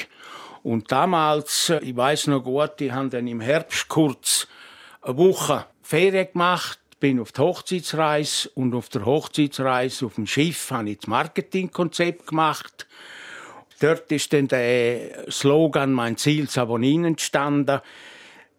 Und 0.62 0.92
damals, 0.92 1.72
ich 1.82 1.96
weiß 1.96 2.28
noch 2.28 2.44
gut, 2.44 2.80
ich 2.80 2.92
habe 2.92 3.08
dann 3.08 3.26
im 3.26 3.40
Herbst 3.40 3.88
kurz 3.88 4.46
eine 5.02 5.16
Woche 5.16 5.66
Ferien 5.82 6.28
gemacht 6.32 6.78
bin 6.98 7.20
auf 7.20 7.32
die 7.32 7.40
Hochzeitsreise 7.40 8.50
und 8.54 8.74
auf 8.74 8.88
der 8.88 9.04
Hochzeitsreise 9.04 10.06
auf 10.06 10.14
dem 10.14 10.26
Schiff 10.26 10.70
habe 10.70 10.90
ich 10.90 10.98
das 10.98 11.08
Marketingkonzept 11.08 12.28
gemacht. 12.28 12.86
Dort 13.80 14.10
ist 14.10 14.32
dann 14.32 14.48
der 14.48 15.30
Slogan 15.30 15.92
«Mein 15.92 16.16
Ziel 16.16 16.48
Savonin» 16.48 17.04
entstanden. 17.04 17.80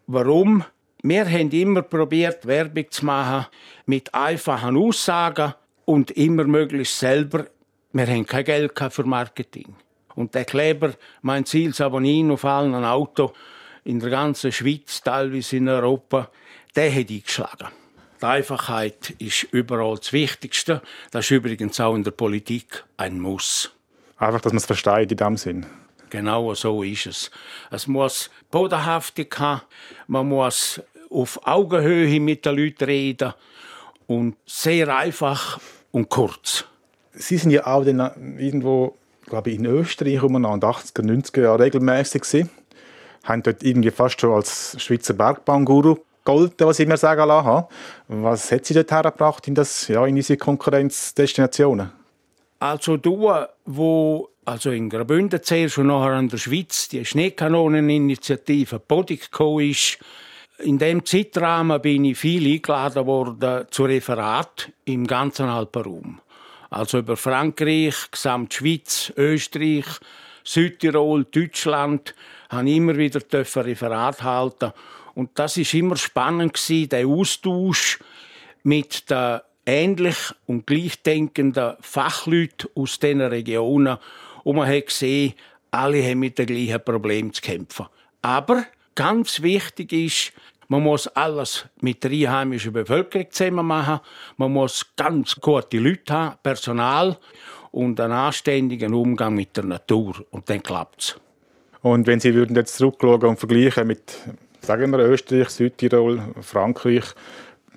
Warum? 0.06 0.64
Wir 1.02 1.26
haben 1.26 1.50
immer 1.52 1.82
probiert, 1.82 2.46
Werbung 2.46 2.86
zu 2.92 3.06
machen 3.06 3.48
mit 3.86 4.14
einfachen 4.14 4.78
Aussagen 4.78 5.54
und 5.86 6.12
immer 6.12 6.44
möglichst 6.44 7.00
selber. 7.00 7.48
Wir 7.94 8.08
haben 8.08 8.26
kein 8.26 8.46
Geld 8.46 8.80
für 8.92 9.04
Marketing. 9.06 9.76
Und 10.14 10.36
der 10.36 10.46
Kleber 10.46 10.94
«Mein 11.22 11.46
Ziel 11.46 11.74
Savonin» 11.74 12.32
auf 12.32 12.46
allen 12.46 12.76
Autos 12.86 13.32
in 13.86 14.00
der 14.00 14.10
ganzen 14.10 14.52
Schweiz, 14.52 15.02
teilweise 15.02 15.58
in 15.58 15.70
Europa, 15.70 16.30
der 16.76 16.92
hat 16.94 17.10
eingeschlagen. 17.10 17.68
Die 18.22 18.26
Einfachheit 18.26 19.14
ist 19.20 19.44
überall 19.52 19.98
das 19.98 20.12
Wichtigste. 20.12 20.82
Das 21.12 21.26
ist 21.26 21.32
übrigens 21.32 21.80
auch 21.80 21.96
in 21.96 22.04
der 22.04 22.12
Politik 22.12 22.84
ein 22.98 23.20
Muss. 23.20 23.72
Einfach, 24.18 24.42
dass 24.42 24.52
man 24.52 24.58
es 24.58 24.66
versteht 24.66 25.12
in 25.12 25.18
dem 25.18 25.38
Sinn. 25.38 25.66
Genau 26.10 26.54
so 26.56 26.82
ist 26.82 27.06
es. 27.06 27.32
Es 27.70 27.86
muss 27.86 28.32
bodenhaftig 28.50 29.38
haben. 29.38 29.62
Man 30.08 30.30
muss 30.30 30.82
auf 31.10 31.46
Augenhöhe 31.46 32.20
mit 32.20 32.46
den 32.46 32.58
Leuten 32.58 32.86
reden. 32.86 33.34
Und 34.08 34.38
sehr 34.46 34.96
einfach 34.96 35.60
und 35.92 36.10
kurz. 36.10 36.66
Sie 37.12 37.38
sind 37.38 37.52
ja 37.52 37.68
auch 37.68 37.84
dann 37.84 38.38
irgendwo, 38.40 38.96
glaube 39.26 39.52
ich, 39.52 39.58
in 39.58 39.66
Österreich 39.66 40.24
um 40.24 40.36
80er, 40.38 41.02
90er 41.02 41.42
Jahre 41.42 41.64
regelmäßig 41.64 42.22
gewesen. 42.22 42.50
Haben 43.26 43.44
dort 43.44 43.64
irgendwie 43.64 43.92
fast 43.92 44.22
schon 44.22 44.34
als 44.34 44.82
Schweizer 44.82 45.14
Bergbahnguru 45.14 45.98
gegolten, 46.28 46.68
was 46.68 46.80
ich 46.80 46.88
mir 46.88 46.98
sagen 46.98 47.28
lassen 47.28 47.46
habe. 47.46 47.68
Was 48.10 48.52
hat 48.52 48.66
Sie 48.66 48.74
dort 48.74 48.92
hergebracht 48.92 49.48
in, 49.48 49.56
das, 49.56 49.88
ja, 49.88 50.06
in 50.06 50.16
diese 50.16 50.36
Konkurrenzdestinationen? 50.36 51.92
Also 52.60 52.98
du, 52.98 53.32
wo 53.66 54.30
also 54.46 54.72
in 54.72 54.90
Graubünden 54.90 55.42
zuerst 55.42 55.78
und 55.78 55.88
nachher 55.88 56.18
in 56.20 56.30
der 56.30 56.38
Schweiz 56.38 56.90
die 56.90 57.06
Schneekanoneninitiative 57.06 58.80
Bodig 58.80 59.30
ist, 59.60 60.00
in 60.60 60.80
dem 60.80 61.06
Zeitrahmen 61.06 61.82
bin 61.82 62.06
ich 62.06 62.18
viel 62.18 62.52
eingeladen 62.52 63.06
worden 63.06 63.68
zu 63.70 63.86
Referat 63.86 64.72
im 64.86 65.06
ganzen 65.06 65.48
Alpenraum. 65.50 66.20
Also 66.70 67.00
über 67.00 67.16
Frankreich, 67.16 68.10
Gesamtschweiz, 68.12 69.14
Österreich, 69.16 69.86
Südtirol, 70.44 71.26
Deutschland, 71.26 72.16
habe 72.50 72.70
ich 72.70 72.78
immer 72.78 72.98
wieder 72.98 73.22
Referat 73.32 74.24
halten 74.24 74.72
und 75.18 75.32
das 75.34 75.58
ist 75.58 75.74
immer 75.74 75.96
spannend 75.96 76.54
gewesen, 76.54 76.90
der 76.90 77.08
Austausch 77.08 77.98
mit 78.62 79.10
den 79.10 79.40
ähnlich 79.66 80.16
und 80.46 80.68
gleichdenkenden 80.68 81.74
Fachleuten 81.82 82.70
aus 82.76 83.00
diesen 83.00 83.22
Regionen. 83.22 83.98
Und 84.44 84.58
man 84.58 84.70
hat 84.70 84.86
gesehen, 84.86 85.34
alle 85.72 86.04
haben 86.04 86.20
mit 86.20 86.38
dem 86.38 86.46
gleichen 86.46 86.86
Problem 86.86 87.34
zu 87.34 87.42
kämpfen. 87.42 87.88
Aber 88.22 88.66
ganz 88.94 89.42
wichtig 89.42 89.92
ist, 89.92 90.34
man 90.68 90.84
muss 90.84 91.08
alles 91.08 91.66
mit 91.82 92.04
der 92.04 92.12
einheimischen 92.12 92.74
Bevölkerung 92.74 93.32
zusammen 93.32 93.66
machen. 93.66 94.02
Man 94.38 94.54
muss 94.54 94.86
ganz 94.96 95.36
gute 95.38 95.80
Leute 95.80 96.14
haben, 96.14 96.38
Personal 96.44 97.18
und 97.72 98.00
einen 98.00 98.14
anständigen 98.14 98.94
Umgang 98.94 99.34
mit 99.34 99.58
der 99.58 99.64
Natur. 99.64 100.24
Und 100.30 100.48
dann 100.48 100.62
klappt's. 100.62 101.20
Und 101.82 102.06
wenn 102.06 102.20
Sie 102.20 102.36
würden 102.36 102.56
jetzt 102.56 102.76
zurückschauen 102.76 103.24
und 103.24 103.40
vergleichen 103.40 103.88
mit 103.88 104.20
sagen 104.62 104.92
wir 104.92 105.00
Österreich, 105.00 105.50
Südtirol, 105.50 106.22
Frankreich. 106.42 107.04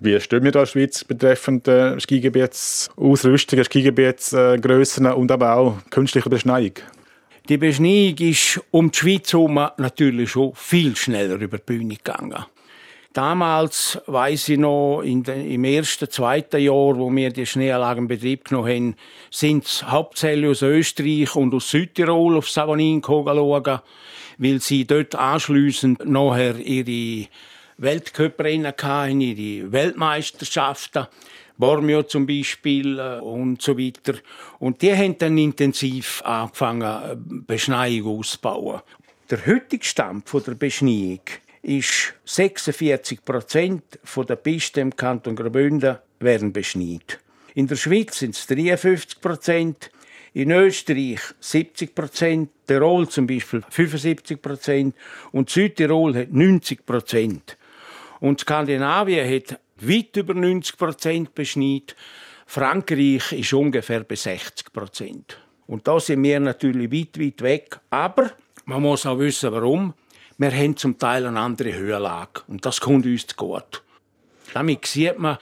Wie 0.00 0.18
stehen 0.18 0.44
wir 0.44 0.52
da 0.52 0.64
Schweiz 0.64 1.04
betreffend 1.04 1.68
äh, 1.68 2.00
Skigebietsausrüstung, 2.00 3.62
Skigebietsgrössen 3.62 5.06
und 5.06 5.30
aber 5.30 5.56
auch 5.56 5.76
künstliche 5.90 6.30
Beschneiung? 6.30 6.72
Die 7.48 7.58
Beschneiung 7.58 8.16
ist 8.18 8.60
um 8.70 8.90
die 8.90 8.98
Schweiz 8.98 9.32
herum 9.32 9.60
natürlich 9.76 10.30
schon 10.30 10.54
viel 10.54 10.96
schneller 10.96 11.34
über 11.34 11.58
die 11.58 11.64
Bühne 11.64 11.96
gegangen. 11.96 12.44
Damals, 13.12 14.00
weiß 14.06 14.50
ich 14.50 14.58
noch, 14.58 15.02
den, 15.02 15.24
im 15.24 15.64
ersten, 15.64 16.08
zweiten 16.08 16.60
Jahr, 16.60 16.96
wo 16.96 17.10
wir 17.10 17.30
die 17.30 17.44
Schneeanlagen 17.44 18.04
in 18.04 18.08
Betrieb 18.08 18.44
genommen 18.44 18.68
haben, 18.68 18.96
sind 19.32 19.66
sie 19.66 19.84
hauptsächlich 19.84 20.48
aus 20.48 20.62
Österreich 20.62 21.34
und 21.34 21.52
aus 21.52 21.70
Südtirol 21.70 22.36
auf 22.36 22.48
Savanin 22.48 23.02
schauen, 23.04 23.80
weil 24.40 24.60
sie 24.60 24.86
dort 24.86 25.14
anschliessend 25.14 26.04
nachher 26.06 26.56
ihre 26.56 27.28
Weltcuprennen 27.76 28.72
hatten, 28.82 29.20
ihre 29.20 29.70
Weltmeisterschaften. 29.70 31.06
Bormio 31.58 32.02
zum 32.04 32.26
Beispiel 32.26 32.98
äh, 32.98 33.20
und 33.20 33.60
so 33.60 33.78
weiter. 33.78 34.14
Und 34.58 34.80
die 34.80 34.96
haben 34.96 35.18
dann 35.18 35.36
intensiv 35.36 36.22
angefangen, 36.24 36.82
äh, 36.82 37.16
Beschneiung 37.18 38.18
auszubauen. 38.18 38.80
Der 39.28 39.46
heutige 39.46 39.84
Stand 39.84 40.24
der 40.32 40.54
Beschneiung 40.54 41.20
ist 41.62 42.14
46 42.24 43.22
Prozent 43.22 43.82
der 44.16 44.36
Pisten 44.36 44.80
im 44.80 44.96
Kanton 44.96 45.36
Graubünden 45.36 45.98
werden 46.18 46.50
beschneit. 46.52 47.20
In 47.54 47.66
der 47.66 47.76
Schweiz 47.76 48.18
sind 48.18 48.34
es 48.34 48.46
53 48.46 49.20
Prozent, 49.20 49.90
in 50.32 50.50
Österreich 50.50 51.20
70 51.40 51.94
Prozent, 51.94 52.50
Tirol 52.66 53.08
zum 53.08 53.26
Beispiel 53.26 53.62
75 53.68 54.40
Prozent 54.40 54.94
und 55.32 55.50
Südtirol 55.50 56.14
hat 56.14 56.32
90 56.32 56.86
Prozent. 56.86 57.56
Und 58.20 58.40
Skandinavien 58.40 59.28
hat 59.28 59.58
weit 59.80 60.16
über 60.16 60.34
90 60.34 60.76
Prozent 60.76 61.34
beschneit. 61.34 61.96
Frankreich 62.46 63.32
ist 63.32 63.52
ungefähr 63.52 64.04
bei 64.04 64.14
60 64.14 64.72
Prozent. 64.72 65.38
Und 65.66 65.86
da 65.86 65.98
sind 66.00 66.22
wir 66.22 66.40
natürlich 66.40 66.92
weit, 66.92 67.18
weit 67.20 67.42
weg. 67.42 67.80
Aber 67.90 68.32
man 68.64 68.82
muss 68.82 69.06
auch 69.06 69.18
wissen, 69.18 69.52
warum. 69.52 69.94
Wir 70.36 70.52
haben 70.52 70.76
zum 70.76 70.98
Teil 70.98 71.26
eine 71.26 71.38
andere 71.38 71.72
Höhenlage. 71.72 72.42
Und 72.48 72.64
das 72.64 72.80
kommt 72.80 73.06
uns 73.06 73.26
zu 73.26 73.36
gut. 73.36 73.82
Damit 74.52 74.86
sieht 74.86 75.18
man, 75.18 75.38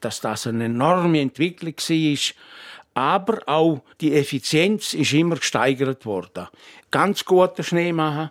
dass 0.00 0.20
das 0.20 0.46
eine 0.46 0.66
enorme 0.66 1.20
Entwicklung 1.20 1.74
war. 1.74 2.18
Aber 2.94 3.40
auch 3.46 3.82
die 4.00 4.14
Effizienz 4.14 4.94
ist 4.94 5.12
immer 5.12 5.36
gesteigert 5.36 6.04
worden. 6.04 6.48
Ganz 6.90 7.24
guter 7.24 7.62
Schnee 7.62 7.92
machen, 7.92 8.30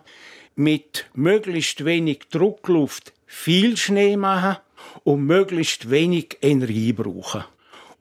mit 0.54 1.06
möglichst 1.14 1.84
wenig 1.84 2.28
Druckluft 2.30 3.12
viel 3.26 3.76
Schnee 3.76 4.16
machen 4.16 4.58
und 5.04 5.26
möglichst 5.26 5.90
wenig 5.90 6.38
Energie 6.42 6.92
brauchen. 6.92 7.44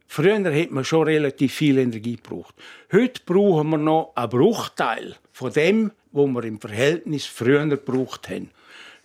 Früher 0.08 0.53
hat 0.53 0.72
man 0.72 0.84
schon 0.84 1.08
relativ 1.08 1.53
viel 1.53 1.77
Energie 1.77 2.18
gebraucht. 2.18 2.53
Heute 2.91 3.22
brauchen 3.25 3.70
wir 3.70 3.77
noch 3.77 4.12
einen 4.13 4.30
Bruchteil 4.30 5.15
von 5.32 5.53
dem, 5.53 5.91
was 6.12 6.27
wir 6.27 6.44
im 6.44 6.60
Verhältnis 6.60 7.25
früher 7.25 7.65
gebraucht 7.65 8.30
haben. 8.30 8.51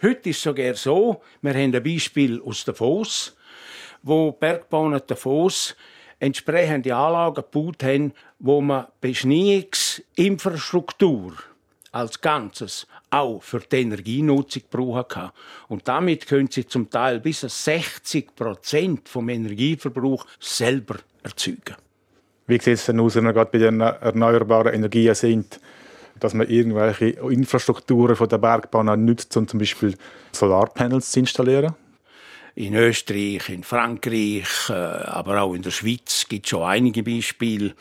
Heute 0.03 0.31
ist 0.31 0.39
es 0.39 0.43
sogar 0.43 0.75
so, 0.75 1.23
wir 1.43 1.55
haben 1.55 1.75
ein 1.75 1.83
Beispiel 1.83 2.43
aus 2.43 2.65
der 2.65 2.75
Foss, 2.75 3.37
wo 4.03 4.33
Bergbauern 4.33 5.01
der 5.09 5.17
Foss 5.17 5.77
entsprechende 6.19 6.95
Anlagen 6.95 7.35
gebaut 7.35 7.83
haben, 7.83 8.13
wo 8.39 8.61
man 8.61 8.87
Beschneiungsinfrastruktur 9.01 11.33
als 11.93 12.21
Ganzes 12.21 12.87
auch 13.11 13.43
für 13.43 13.61
die 13.61 13.81
Energienutzung 13.81 14.63
brauchen 14.71 15.09
kann. 15.09 15.31
Und 15.69 15.89
damit 15.89 16.27
können 16.27 16.51
sie 16.51 16.67
zum 16.67 16.91
Teil 16.91 17.21
bis 17.21 17.41
zu 17.41 17.49
60 17.49 18.35
Prozent 18.35 19.09
vom 19.09 19.29
Energieverbrauch 19.29 20.27
selber 20.39 20.97
erzeugen. 21.23 21.77
Wie 22.47 22.61
sieht 22.61 22.75
es 22.75 22.85
denn 22.87 23.01
aus, 23.01 23.17
wenn 23.17 23.25
wir 23.25 23.33
gerade 23.33 23.51
bei 23.51 23.59
den 23.59 23.81
erneuerbaren 23.81 24.75
Energien 24.75 25.15
sind, 25.15 25.59
dass 26.21 26.35
man 26.35 26.49
irgendwelche 26.49 27.09
Infrastrukturen 27.09 28.15
von 28.15 28.29
der 28.29 28.39
Bergbahn 28.39 29.05
nutzt, 29.05 29.37
um 29.37 29.49
zum 29.49 29.59
Beispiel 29.59 29.97
Solarpanels 30.33 31.11
zu 31.11 31.21
installieren? 31.21 31.75
In 32.57 32.75
Österreich, 32.75 33.51
in 33.51 33.63
Frankreich, 33.63 34.71
äh, 34.71 34.73
aber 34.73 35.43
auch 35.43 35.53
in 35.53 35.61
der 35.61 35.71
Schweiz 35.71 36.25
gibt 36.27 36.47
es 36.47 36.51
schon 36.51 36.63
einige 36.63 37.03
Beispiele. 37.03 37.75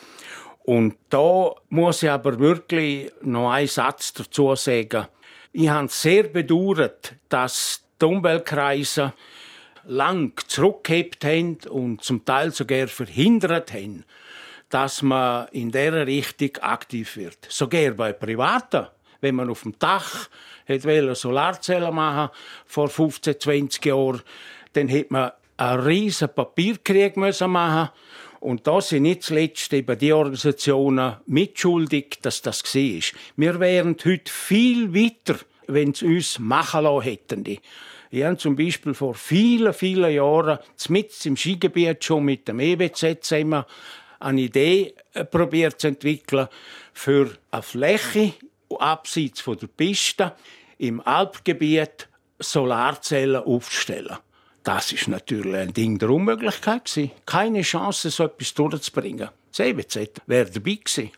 Und 0.64 0.98
da 1.10 1.52
muss 1.70 2.04
ich 2.04 2.10
aber 2.10 2.38
wirklich 2.40 3.10
noch 3.22 3.52
einen 3.52 3.70
Satz 3.70 4.12
dazu 4.12 4.54
sagen. 4.56 5.08
Ich 5.54 5.70
habe 5.70 5.88
sehr 5.88 6.24
bedauert, 6.24 7.16
dass 7.30 7.86
die 8.02 8.06
Umweltkreise 8.06 9.14
lang 9.86 10.34
zurückgehebt 10.46 11.24
haben 11.24 11.58
und 11.70 12.04
zum 12.04 12.26
Teil 12.26 12.52
sogar 12.52 12.90
verhindert 12.90 13.72
haben, 13.72 14.04
dass 14.68 15.02
man 15.02 15.48
in 15.54 15.72
dieser 15.72 16.06
Richtung 16.06 16.58
aktiv 16.58 17.16
wird. 17.16 17.38
Sogar 17.48 17.92
bei 17.92 18.12
Privaten. 18.12 18.88
Wenn 19.22 19.36
man 19.36 19.50
auf 19.50 19.62
dem 19.62 19.80
Dach 19.80 20.28
Solarzellen 20.68 21.96
machen 21.96 22.36
vor 22.66 22.90
15, 22.90 23.40
20 23.40 23.86
Jahren, 23.86 24.22
dann 24.76 24.88
hätte 24.88 25.14
man 25.14 25.32
einen 25.58 25.80
riesen 25.82 26.30
Papierkrieg 26.34 27.18
machen 27.18 27.28
müssen 27.28 27.90
und 28.42 28.68
da 28.68 28.80
sind 28.80 29.04
nicht 29.04 29.24
zuletzt 29.24 29.74
eben 29.74 29.98
die 29.98 30.14
Organisationen 30.14 31.16
mitschuldig, 31.26 32.20
dass 32.22 32.42
das 32.42 32.64
war. 32.64 33.20
Wir 33.38 33.60
wären 33.60 33.96
heute 34.06 34.32
viel 34.32 34.94
weiter, 34.94 35.40
wenn 35.68 35.94
sie 35.94 36.06
uns 36.06 36.38
machen 36.38 36.84
lassen 36.84 37.02
hätten. 37.02 37.44
Ich 38.12 38.24
habe 38.24 38.38
zum 38.38 38.56
Beispiel 38.56 38.94
vor 38.94 39.16
vielen, 39.16 39.74
vielen 39.74 40.14
Jahren 40.14 40.60
mit 40.90 41.26
im 41.26 41.36
Skigebiet 41.36 42.04
schon 42.04 42.24
mit 42.24 42.48
dem 42.48 42.60
EBZ 42.60 43.18
zusammen 43.22 43.66
eine 44.20 44.42
Idee 44.42 44.94
äh, 45.14 45.26
probiert 45.26 45.82
zu 45.82 45.88
entwickeln 45.88 46.48
für 46.94 47.32
eine 47.52 47.64
Fläche 47.64 48.34
abseits 48.78 49.42
von 49.42 49.58
der 49.58 49.68
Piste 49.68 50.34
im 50.78 51.02
Alpgebiet 51.02 52.08
Solarzellen 52.40 53.44
aufzustellen. 53.44 54.18
Das 54.66 54.92
ist 54.92 55.08
natürlich 55.08 55.56
ein 55.56 55.74
Ding 55.74 56.00
der 56.00 56.10
Unmöglichkeit 56.10 56.86
gewesen. 56.86 57.12
Keine 57.28 57.62
Chance, 57.62 58.10
so 58.10 58.24
etwas 58.24 58.52
durchzubringen. 58.56 59.30
Das 59.52 59.60
EBZ 59.60 60.10
wäre 60.26 60.50
dabei 60.50 60.80
gewesen. 60.84 61.12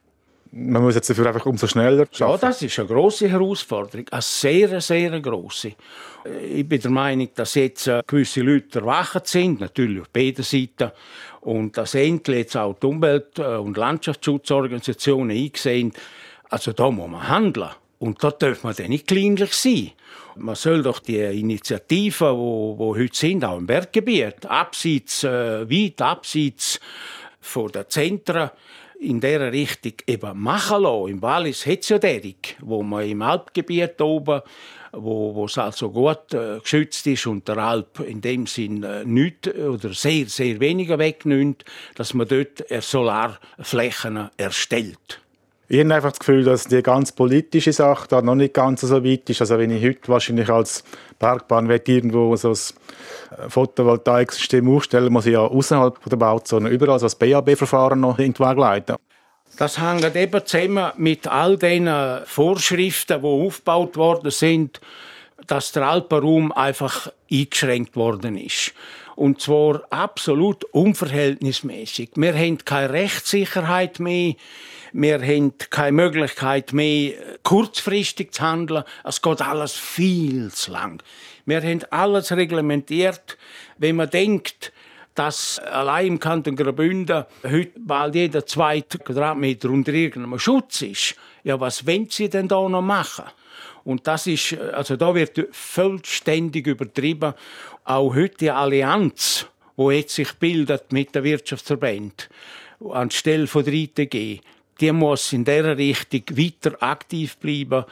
Man 0.51 0.81
muss 0.81 0.95
jetzt 0.95 1.09
dafür 1.09 1.27
einfach 1.27 1.45
umso 1.45 1.65
schneller 1.65 2.05
schaffen. 2.11 2.31
Ja, 2.31 2.37
das 2.37 2.61
ist 2.61 2.77
eine 2.77 2.89
große 2.89 3.29
Herausforderung, 3.29 4.05
eine 4.11 4.21
sehr, 4.21 4.81
sehr 4.81 5.17
große. 5.21 5.73
Ich 6.51 6.67
bin 6.67 6.81
der 6.81 6.91
Meinung, 6.91 7.29
dass 7.35 7.55
jetzt 7.55 7.87
äh, 7.87 8.01
gewisse 8.05 8.41
Leute 8.41 8.79
erwacht 8.79 9.27
sind, 9.27 9.61
natürlich 9.61 10.01
auf 10.01 10.09
beiden 10.09 10.43
Seiten, 10.43 10.91
und 11.41 11.77
dass 11.77 11.95
endlich 11.95 12.37
jetzt 12.39 12.57
auch 12.57 12.77
die 12.77 12.85
Umwelt- 12.85 13.39
äh, 13.39 13.55
und 13.55 13.77
Landschaftsschutzorganisationen 13.77 15.35
eingesehen, 15.35 15.93
also 16.49 16.73
da 16.73 16.91
muss 16.91 17.09
man 17.09 17.27
handeln. 17.29 17.69
Und 17.99 18.23
da 18.23 18.31
darf 18.31 18.63
man 18.63 18.75
dann 18.75 18.89
nicht 18.89 19.07
kleinlich 19.07 19.53
sein. 19.53 19.91
Man 20.35 20.55
soll 20.55 20.83
doch 20.83 20.99
die 20.99 21.17
Initiativen, 21.17 22.37
wo, 22.37 22.75
wo 22.77 22.95
heute 22.95 23.15
sind, 23.15 23.43
auch 23.43 23.57
im 23.57 23.65
Berggebiet, 23.65 24.45
abseits, 24.45 25.23
äh, 25.23 25.69
weit 25.69 26.01
abseits 26.01 26.79
von 27.39 27.71
den 27.71 27.89
Zentren, 27.89 28.51
in 28.99 29.19
dieser 29.19 29.51
Richtung 29.51 29.93
eben 30.07 30.39
machen 30.39 30.81
lassen. 30.81 31.09
Im 31.09 31.21
Wallis 31.21 31.65
hat 31.65 31.79
es 31.79 31.89
ja 31.89 31.99
Derik, 31.99 32.57
wo 32.61 32.81
man 32.81 33.07
im 33.07 33.21
Alpgebiet 33.21 34.01
oben, 34.01 34.41
wo, 34.91 35.35
wo 35.35 35.45
es 35.45 35.57
also 35.57 35.91
gut 35.91 36.33
äh, 36.33 36.59
geschützt 36.59 37.05
ist 37.07 37.27
und 37.27 37.47
der 37.47 37.57
Alp 37.57 37.99
in 37.99 38.21
dem 38.21 38.47
Sinn 38.47 38.83
äh, 38.83 39.05
nicht 39.05 39.47
oder 39.47 39.93
sehr, 39.93 40.25
sehr 40.27 40.59
weniger 40.59 40.97
wegnimmt, 40.97 41.63
dass 41.95 42.13
man 42.13 42.27
dort 42.27 42.63
Solarflächen 42.81 44.29
erstellt. 44.37 45.21
Ich 45.69 45.81
habe 45.81 45.93
einfach 45.93 46.11
das 46.11 46.19
Gefühl, 46.19 46.45
dass 46.45 46.63
die 46.65 46.81
ganz 46.81 47.11
politische 47.11 47.73
Sache 47.73 48.07
da 48.07 48.21
noch 48.21 48.35
nicht 48.35 48.53
ganz 48.53 48.81
so 48.81 49.03
weit 49.03 49.29
ist. 49.29 49.41
Also 49.41 49.57
wenn 49.57 49.69
ich 49.69 49.83
heute 49.83 50.07
wahrscheinlich 50.07 50.49
als 50.49 50.85
Bergbahn 51.19 51.69
irgendwo 51.69 52.33
so 52.37 52.51
ein 52.51 52.53
äh, 53.37 53.49
Photovoltaiksystem 53.49 54.69
aufstellen, 54.69 55.11
muss 55.11 55.25
ich 55.25 55.33
ja 55.33 55.41
außerhalb 55.41 56.01
der 56.05 56.15
Bauzone 56.15 56.69
überall 56.69 56.99
so 56.99 57.05
das 57.05 57.15
BAB-Verfahren 57.15 57.99
noch 57.99 58.17
in 58.17 58.33
den 58.33 58.57
leiten. 58.57 58.95
Das 59.57 59.81
hängt 59.81 60.15
eben 60.15 60.45
zusammen 60.45 60.91
mit 60.95 61.27
all 61.27 61.57
den 61.57 61.89
Vorschriften, 62.25 63.21
die 63.21 63.27
aufgebaut 63.27 63.97
worden 63.97 64.31
sind, 64.31 64.79
dass 65.47 65.73
der 65.73 65.87
Alpenraum 65.87 66.53
einfach 66.53 67.11
eingeschränkt 67.29 67.97
worden 67.97 68.37
ist. 68.37 68.73
Und 69.15 69.41
zwar 69.41 69.81
absolut 69.89 70.63
unverhältnismäßig. 70.65 72.11
Wir 72.15 72.33
haben 72.35 72.59
keine 72.59 72.93
Rechtssicherheit 72.93 73.99
mehr. 73.99 74.35
Wir 74.99 75.21
haben 75.21 75.53
keine 75.69 75.91
Möglichkeit 75.91 76.73
mehr, 76.73 77.13
kurzfristig 77.43 78.33
zu 78.33 78.41
handeln. 78.41 78.83
Es 79.03 79.21
geht 79.21 79.43
alles 79.43 79.73
viel 79.73 80.51
zu 80.51 80.71
lang. 80.71 81.03
Wir 81.45 81.61
haben 81.61 81.83
alles 81.91 82.31
reglementiert. 82.31 83.37
Wenn 83.77 83.97
man 83.97 84.09
denkt, 84.09 84.73
dass 85.13 85.59
allein 85.59 86.07
im 86.07 86.19
Kanton 86.19 86.55
Graubünden 86.55 87.25
heute 87.43 87.79
bald 87.79 88.15
jeder 88.15 88.43
zweite 88.47 88.97
Quadratmeter 88.97 89.69
unter 89.69 89.93
irgendeinem 89.93 90.39
Schutz 90.39 90.81
ist, 90.81 91.15
ja, 91.43 91.59
was 91.59 91.85
wollen 91.85 92.07
Sie 92.09 92.27
denn 92.27 92.47
da 92.47 92.67
noch 92.67 92.81
machen? 92.81 93.25
Und 93.83 94.07
das 94.07 94.25
ist, 94.25 94.57
also 94.73 94.95
da 94.95 95.13
wird 95.13 95.47
vollständig 95.51 96.65
übertrieben. 96.65 97.35
Auch 97.83 98.15
heute 98.15 98.37
die 98.37 98.49
Allianz, 98.49 99.45
wo 99.75 99.91
jetzt 99.91 100.15
sich 100.15 100.33
bildet 100.33 100.91
mit 100.91 101.13
der 101.13 101.23
Wirtschaftsverband 101.23 102.29
anstelle 102.79 103.47
von 103.47 103.63
der 103.63 103.73
ITG, 103.73 104.41
die 104.79 104.91
muss 104.91 105.33
in 105.33 105.45
dieser 105.45 105.77
Richtung 105.77 106.23
weiter 106.37 106.81
aktiv 106.81 107.37
bleiben 107.37 107.85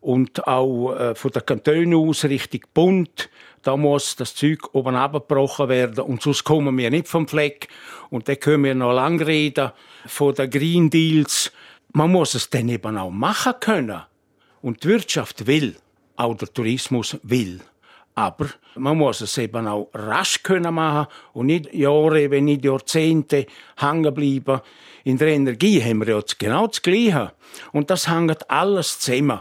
und 0.00 0.46
auch 0.46 0.94
äh, 0.94 1.14
von 1.14 1.30
der 1.30 1.42
Kantone 1.42 1.96
aus 1.96 2.24
Richtung 2.24 2.62
Bund, 2.72 3.28
da 3.62 3.76
muss 3.76 4.16
das 4.16 4.34
Zeug 4.34 4.74
oben 4.74 4.96
abgebrochen 4.96 5.68
werden 5.68 6.04
und 6.04 6.22
sonst 6.22 6.44
kommen 6.44 6.76
wir 6.78 6.90
nicht 6.90 7.08
vom 7.08 7.28
Fleck 7.28 7.68
und 8.08 8.28
da 8.28 8.34
können 8.34 8.64
wir 8.64 8.74
noch 8.74 8.92
lang 8.92 9.20
reden 9.20 9.72
von 10.06 10.34
den 10.34 10.50
Green 10.50 10.88
Deals. 10.88 11.52
Man 11.92 12.12
muss 12.12 12.34
es 12.34 12.48
dann 12.48 12.68
eben 12.68 12.96
auch 12.96 13.10
machen 13.10 13.54
können 13.60 14.02
und 14.62 14.82
die 14.82 14.88
Wirtschaft 14.88 15.46
will, 15.46 15.76
auch 16.16 16.36
der 16.36 16.52
Tourismus 16.52 17.18
will. 17.22 17.60
Aber 18.20 18.48
man 18.74 18.98
muss 18.98 19.22
es 19.22 19.38
eben 19.38 19.66
auch 19.66 19.88
rasch 19.94 20.42
können 20.42 20.74
machen 20.74 21.10
und 21.32 21.46
nicht 21.46 21.72
Jahre, 21.72 22.30
wenn 22.30 22.44
nicht 22.44 22.66
Jahrzehnte 22.66 23.46
hängen 23.78 24.12
bleiben. 24.12 24.60
In 25.04 25.16
der 25.16 25.28
Energie 25.28 25.82
haben 25.82 26.06
wir 26.06 26.18
jetzt 26.18 26.38
genau 26.38 26.66
das 26.66 26.82
Gleiche. 26.82 27.32
Und 27.72 27.88
das 27.88 28.10
hängt 28.10 28.50
alles 28.50 29.00
zusammen. 29.00 29.40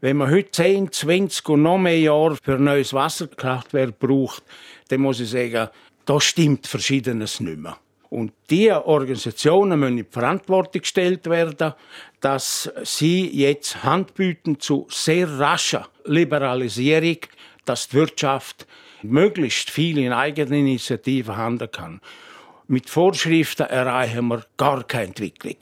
Wenn 0.00 0.16
man 0.16 0.30
heute 0.30 0.50
10, 0.50 0.92
20 0.92 1.46
und 1.50 1.62
noch 1.62 1.76
mehr 1.76 1.98
Jahre 1.98 2.38
für 2.42 2.54
ein 2.54 2.64
neues 2.64 2.94
Wasserkraftwerk 2.94 3.98
braucht, 3.98 4.42
dann 4.88 5.02
muss 5.02 5.20
ich 5.20 5.28
sagen, 5.28 5.68
da 6.06 6.18
stimmt 6.18 6.66
Verschiedenes 6.66 7.40
nicht 7.40 7.58
mehr. 7.58 7.76
Und 8.08 8.32
diese 8.48 8.86
Organisationen 8.86 9.78
müssen 9.78 9.98
in 9.98 10.04
die 10.04 10.10
Verantwortung 10.10 10.80
gestellt 10.80 11.28
werden, 11.28 11.74
dass 12.20 12.72
sie 12.82 13.28
jetzt 13.28 13.84
Hand 13.84 14.14
bieten 14.14 14.58
zu 14.58 14.86
sehr 14.88 15.38
rascher 15.38 15.88
Liberalisierung, 16.06 17.18
dass 17.66 17.88
die 17.88 17.96
Wirtschaft 17.96 18.66
möglichst 19.02 19.70
viel 19.70 19.98
in 19.98 20.12
eigener 20.12 20.56
Initiative 20.56 21.36
handeln 21.36 21.70
kann. 21.70 22.00
Mit 22.68 22.90
Vorschriften 22.90 23.66
erreichen 23.66 24.28
wir 24.28 24.44
gar 24.56 24.82
keine 24.84 25.08
Entwicklung. 25.08 25.56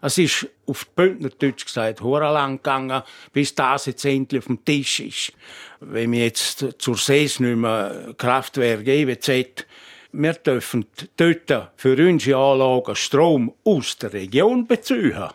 Es 0.00 0.16
ist 0.16 0.46
auf 0.66 0.86
Bündnerdeutsch 0.88 1.66
gesagt, 1.66 2.00
lang 2.00 2.58
gegangen, 2.58 3.02
bis 3.32 3.54
das 3.54 3.86
jetzt 3.86 4.04
endlich 4.04 4.40
auf 4.40 4.46
dem 4.46 4.64
Tisch 4.64 5.00
ist. 5.00 5.32
Wenn 5.80 6.12
wir 6.12 6.24
jetzt 6.24 6.64
zur 6.78 6.96
SES 6.96 7.40
nicht 7.40 7.56
mehr 7.56 8.14
Kraftwerk 8.16 8.86
EWZ, 8.86 9.66
wir 10.12 10.32
dürfen 10.34 10.86
dort 11.16 11.72
für 11.76 12.08
unsere 12.08 12.40
Anlagen 12.40 12.96
Strom 12.96 13.52
aus 13.64 13.98
der 13.98 14.12
Region 14.12 14.66
beziehen. 14.66 15.28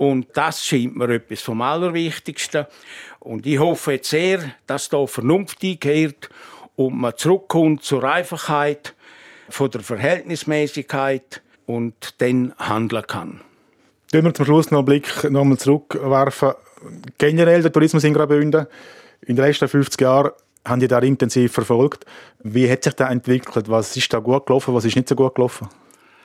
Und 0.00 0.28
das 0.32 0.64
scheint 0.64 0.96
mir 0.96 1.10
etwas 1.10 1.42
vom 1.42 1.60
Allerwichtigsten. 1.60 2.64
Und 3.18 3.44
ich 3.44 3.58
hoffe 3.58 3.92
jetzt 3.92 4.08
sehr, 4.08 4.40
dass 4.66 4.88
da 4.88 5.06
Vernunft 5.06 5.62
eingehört 5.62 6.30
und 6.74 6.98
man 6.98 7.14
zurückkommt 7.18 7.84
zur 7.84 8.04
Einfachheit, 8.04 8.94
von 9.50 9.70
der 9.70 9.82
Verhältnismäßigkeit 9.82 11.42
und 11.66 12.14
dann 12.16 12.54
handeln 12.58 13.06
kann. 13.06 13.40
Wenn 14.10 14.24
wir 14.24 14.32
zum 14.32 14.46
Schluss 14.46 14.70
noch 14.70 14.78
einen 14.78 14.86
Blick 14.86 15.30
nochmal 15.30 15.58
zurückwerfen. 15.58 16.52
Generell 17.18 17.60
der 17.60 17.70
Tourismus 17.70 18.04
in 18.04 18.14
Graubünden. 18.14 18.68
In 19.26 19.36
den 19.36 19.44
letzten 19.44 19.68
50 19.68 20.00
Jahren 20.00 20.30
haben 20.66 20.80
die 20.80 20.88
da 20.88 20.98
intensiv 21.00 21.52
verfolgt. 21.52 22.06
Wie 22.42 22.70
hat 22.70 22.84
sich 22.84 22.94
das 22.94 23.10
entwickelt? 23.10 23.68
Was 23.68 23.94
ist 23.98 24.10
da 24.14 24.18
gut 24.18 24.46
gelaufen, 24.46 24.72
was 24.72 24.86
ist 24.86 24.96
nicht 24.96 25.10
so 25.10 25.14
gut 25.14 25.34
gelaufen? 25.34 25.68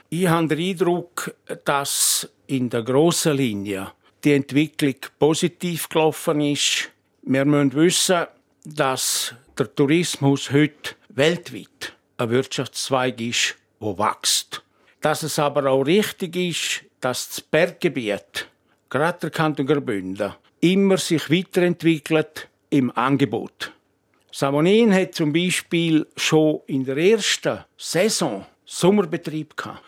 Ich 0.09 0.27
habe 0.27 0.47
den 0.47 0.59
Eindruck, 0.59 1.33
dass 1.65 2.29
in 2.45 2.69
der 2.69 2.83
grossen 2.83 3.37
Linie 3.37 3.91
die 4.23 4.33
Entwicklung 4.33 4.95
positiv 5.17 5.89
gelaufen 5.89 6.41
ist. 6.41 6.91
Wir 7.23 7.43
müssen 7.43 7.73
wissen, 7.73 8.27
dass 8.63 9.33
der 9.57 9.73
Tourismus 9.73 10.51
heute 10.51 10.95
weltweit 11.09 11.93
ein 12.17 12.29
Wirtschaftszweig 12.29 13.19
ist, 13.19 13.55
der 13.81 13.97
wächst. 13.97 14.63
Dass 15.01 15.23
es 15.23 15.39
aber 15.39 15.69
auch 15.69 15.83
richtig 15.83 16.35
ist, 16.35 16.83
dass 17.01 17.27
das 17.27 17.41
Berggebiet, 17.41 18.47
gerade 18.89 19.19
der 19.21 19.29
Kanton 19.31 19.65
Graubünden, 19.65 20.33
immer 20.61 20.97
sich 20.97 21.31
weiterentwickelt 21.31 22.47
im 22.69 22.95
Angebot. 22.95 23.71
Samonin 24.31 24.93
hat 24.93 25.15
zum 25.15 25.33
Beispiel 25.33 26.05
schon 26.15 26.61
in 26.67 26.85
der 26.85 26.97
ersten 26.97 27.63
Saison 27.77 28.45
Sommerbetrieb 28.65 29.55
gehabt. 29.55 29.81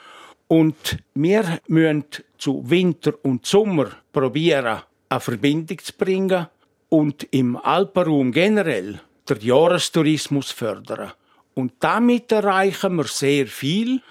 Und 0.48 0.98
wir 1.14 1.60
müssen 1.68 2.06
zu 2.38 2.70
Winter 2.70 3.14
und 3.24 3.46
Sommer 3.46 3.88
probieren, 4.14 4.82
eine 5.10 5.20
Verbindung 5.20 5.80
zu 5.80 5.94
bringen 5.94 6.48
und 6.90 7.28
im 7.32 7.58
Alpenraum 7.58 8.32
generell 8.32 9.02
den 9.28 9.40
Jahrestourismus 9.42 10.52
fördern. 10.52 11.12
Und 11.54 11.74
damit 11.80 12.32
erreichen 12.32 12.96
wir 12.96 13.06
sehr 13.06 13.48
viel, 13.48 14.02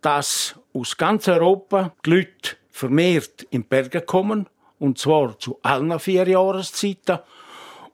dass 0.00 0.54
aus 0.72 0.96
ganz 0.96 1.28
Europa 1.28 1.92
die 2.04 2.10
Leute 2.10 2.56
vermehrt 2.70 3.46
in 3.50 3.64
Berge 3.64 4.02
kommen, 4.02 4.46
und 4.78 4.98
zwar 4.98 5.38
zu 5.38 5.58
allen 5.62 5.98
vier 5.98 6.28
Jahreszeiten, 6.28 7.18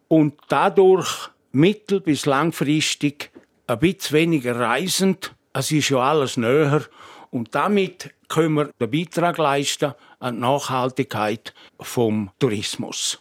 und 0.09 0.35
dadurch 0.49 1.31
mittel- 1.53 2.01
bis 2.01 2.27
langfristig 2.27 3.31
ein 3.66 3.79
bisschen 3.79 4.18
weniger 4.18 4.59
reisend. 4.59 5.35
Es 5.53 5.71
ist 5.73 5.88
ja 5.88 5.99
alles 5.99 6.37
näher 6.37 6.83
und 7.33 7.55
damit 7.55 8.11
können 8.29 8.55
wir 8.55 8.71
den 8.81 8.90
Beitrag 8.90 9.38
leisten 9.38 9.95
an 10.21 10.35
die 10.35 10.40
Nachhaltigkeit 10.42 11.53
vom 11.81 12.31
Tourismus. 12.38 13.18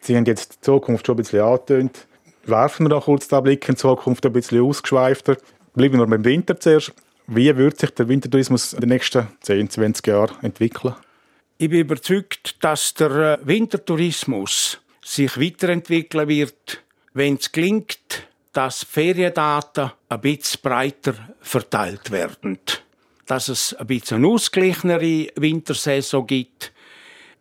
Sie 0.00 0.16
haben 0.16 0.24
jetzt 0.24 0.54
die 0.54 0.60
Zukunft 0.62 1.06
schon 1.06 1.14
ein 1.14 1.18
bisschen 1.18 1.42
angetönt. 1.42 2.06
Werfen 2.44 2.86
wir 2.86 2.90
noch 2.90 3.04
kurz 3.04 3.28
den 3.28 3.42
Blick 3.42 3.68
in 3.68 3.74
die 3.74 3.80
Zukunft 3.80 4.24
ein 4.24 4.32
bisschen 4.32 4.62
ausgeschweifter. 4.62 5.36
Bleiben 5.74 5.98
wir 5.98 6.06
beim 6.06 6.24
Winter 6.24 6.58
zuerst. 6.58 6.92
Wie 7.26 7.54
wird 7.56 7.78
sich 7.78 7.90
der 7.90 8.08
Wintertourismus 8.08 8.72
in 8.72 8.80
den 8.80 8.88
nächsten 8.88 9.28
10, 9.40 9.70
20 9.70 10.06
Jahren 10.06 10.36
entwickeln? 10.42 10.94
Ich 11.58 11.68
bin 11.68 11.80
überzeugt, 11.80 12.62
dass 12.64 12.94
der 12.94 13.10
äh, 13.10 13.38
Wintertourismus 13.42 14.80
sich 15.02 15.38
weiterentwickeln 15.38 16.28
wird, 16.28 16.82
wenn 17.14 17.34
es 17.34 17.50
gelingt, 17.50 18.28
dass 18.52 18.84
Feriendaten 18.84 19.90
ein 20.08 20.20
bisschen 20.20 20.60
breiter 20.62 21.14
verteilt 21.40 22.10
werden 22.10 22.58
dass 23.26 23.48
es 23.48 23.74
ein 23.74 23.86
bisschen 23.86 24.18
eine 24.18 24.28
ausgeglichenere 24.28 25.28
Wintersaison 25.36 26.26
gibt, 26.26 26.72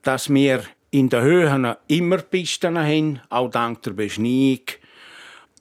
dass 0.04 0.34
wir 0.34 0.64
in 0.92 1.10
den 1.10 1.22
Höhen 1.22 1.76
immer 1.88 2.18
Pisten 2.18 2.78
haben, 2.78 3.22
auch 3.30 3.50
dank 3.50 3.82
der 3.84 3.92
Beschneiung. 3.92 4.62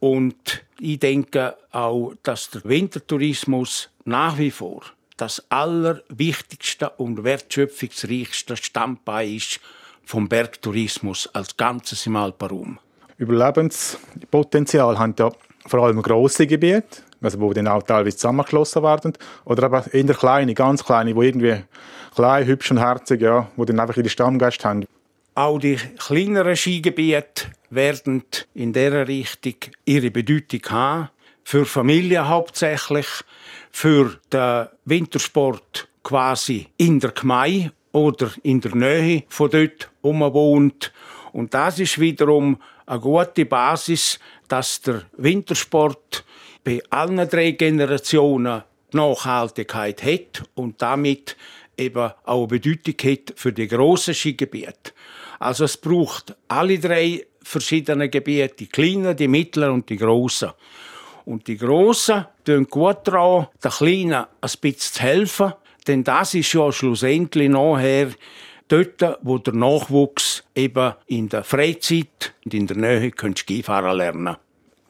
Und 0.00 0.64
ich 0.78 0.98
denke 0.98 1.56
auch, 1.70 2.14
dass 2.22 2.50
der 2.50 2.64
Wintertourismus 2.64 3.90
nach 4.04 4.38
wie 4.38 4.50
vor 4.50 4.82
das 5.16 5.44
allerwichtigste 5.48 6.90
und 6.90 7.24
wertschöpfungsreichste 7.24 8.56
Standbein 8.56 9.36
ist 9.36 9.60
vom 10.04 10.28
Bergtourismus 10.28 11.28
als 11.32 11.56
Ganzes 11.56 12.06
im 12.06 12.16
Alpenraum. 12.16 12.78
Überlebenspotenzial 13.16 14.98
haben 14.98 15.14
ja 15.18 15.30
vor 15.66 15.84
allem 15.84 16.02
grosse 16.02 16.46
Gebiete, 16.46 17.02
also 17.20 17.40
wo 17.40 17.52
dann 17.52 17.68
auch 17.68 17.82
teilweise 17.82 18.16
zusammengeschlossen 18.16 18.82
werden, 18.82 19.12
oder 19.44 19.64
aber 19.64 19.92
eher 19.92 20.14
kleine, 20.14 20.54
ganz 20.54 20.84
kleine, 20.84 21.14
wo 21.14 21.22
irgendwie 21.22 21.62
klein, 22.14 22.46
hübsch 22.46 22.70
und 22.70 22.78
herzig, 22.78 23.20
ja, 23.22 23.48
wo 23.56 23.64
dann 23.64 23.80
einfach 23.80 23.96
ihre 23.96 24.08
Stammgäste 24.08 24.68
haben. 24.68 24.86
Auch 25.34 25.58
die 25.58 25.76
kleineren 25.98 26.54
Skigebiete 26.54 27.46
werden 27.70 28.22
in 28.54 28.72
dieser 28.72 29.08
Richtung 29.08 29.54
ihre 29.84 30.10
Bedeutung 30.10 30.60
haben. 30.70 31.10
Für 31.42 31.66
Familien 31.66 32.28
hauptsächlich, 32.28 33.06
für 33.70 34.18
den 34.32 34.68
Wintersport 34.84 35.88
quasi 36.04 36.68
in 36.76 37.00
der 37.00 37.10
Gemeinde 37.10 37.72
oder 37.90 38.30
in 38.42 38.60
der 38.60 38.74
Nähe 38.76 39.24
von 39.28 39.50
dort, 39.50 39.90
wo 40.02 40.12
man 40.12 40.32
wohnt. 40.32 40.92
Und 41.32 41.52
das 41.52 41.80
ist 41.80 41.98
wiederum 41.98 42.60
eine 42.86 43.00
gute 43.00 43.44
Basis, 43.44 44.20
dass 44.46 44.80
der 44.82 45.02
Wintersport 45.16 46.24
bei 46.64 46.82
allen 46.90 47.28
drei 47.28 47.52
Generationen 47.52 48.62
Nachhaltigkeit 48.92 50.02
hat 50.02 50.44
und 50.54 50.80
damit 50.80 51.36
eben 51.76 52.10
auch 52.24 52.38
eine 52.38 52.46
Bedeutung 52.46 52.94
hat 53.10 53.34
für 53.36 53.52
die 53.52 53.68
grossen 53.68 54.14
Skigebiete. 54.14 54.92
Also 55.38 55.64
es 55.64 55.76
braucht 55.76 56.34
alle 56.48 56.78
drei 56.78 57.26
verschiedene 57.42 58.08
Gebiete, 58.08 58.54
die 58.60 58.66
kleinen, 58.66 59.16
die 59.16 59.28
mittleren 59.28 59.74
und 59.74 59.88
die 59.90 59.96
grossen. 59.96 60.52
Und 61.24 61.46
die 61.46 61.56
Grossen 61.56 62.26
tun 62.44 62.66
gut 62.66 62.98
daran, 63.04 63.48
den 63.62 63.70
Kleinen 63.70 64.12
ein 64.12 64.26
bisschen 64.40 64.78
zu 64.78 65.00
helfen, 65.00 65.52
denn 65.86 66.04
das 66.04 66.34
ist 66.34 66.52
ja 66.52 66.70
schlussendlich 66.70 67.48
nachher 67.48 68.10
dort, 68.68 69.18
wo 69.22 69.38
der 69.38 69.54
Nachwuchs 69.54 70.44
eben 70.54 70.94
in 71.06 71.28
der 71.28 71.44
Freizeit 71.44 72.34
und 72.44 72.54
in 72.54 72.66
der 72.66 72.76
Nähe 72.76 73.12
Skifahren 73.36 73.96
lernen 73.96 74.24
kann. 74.24 74.36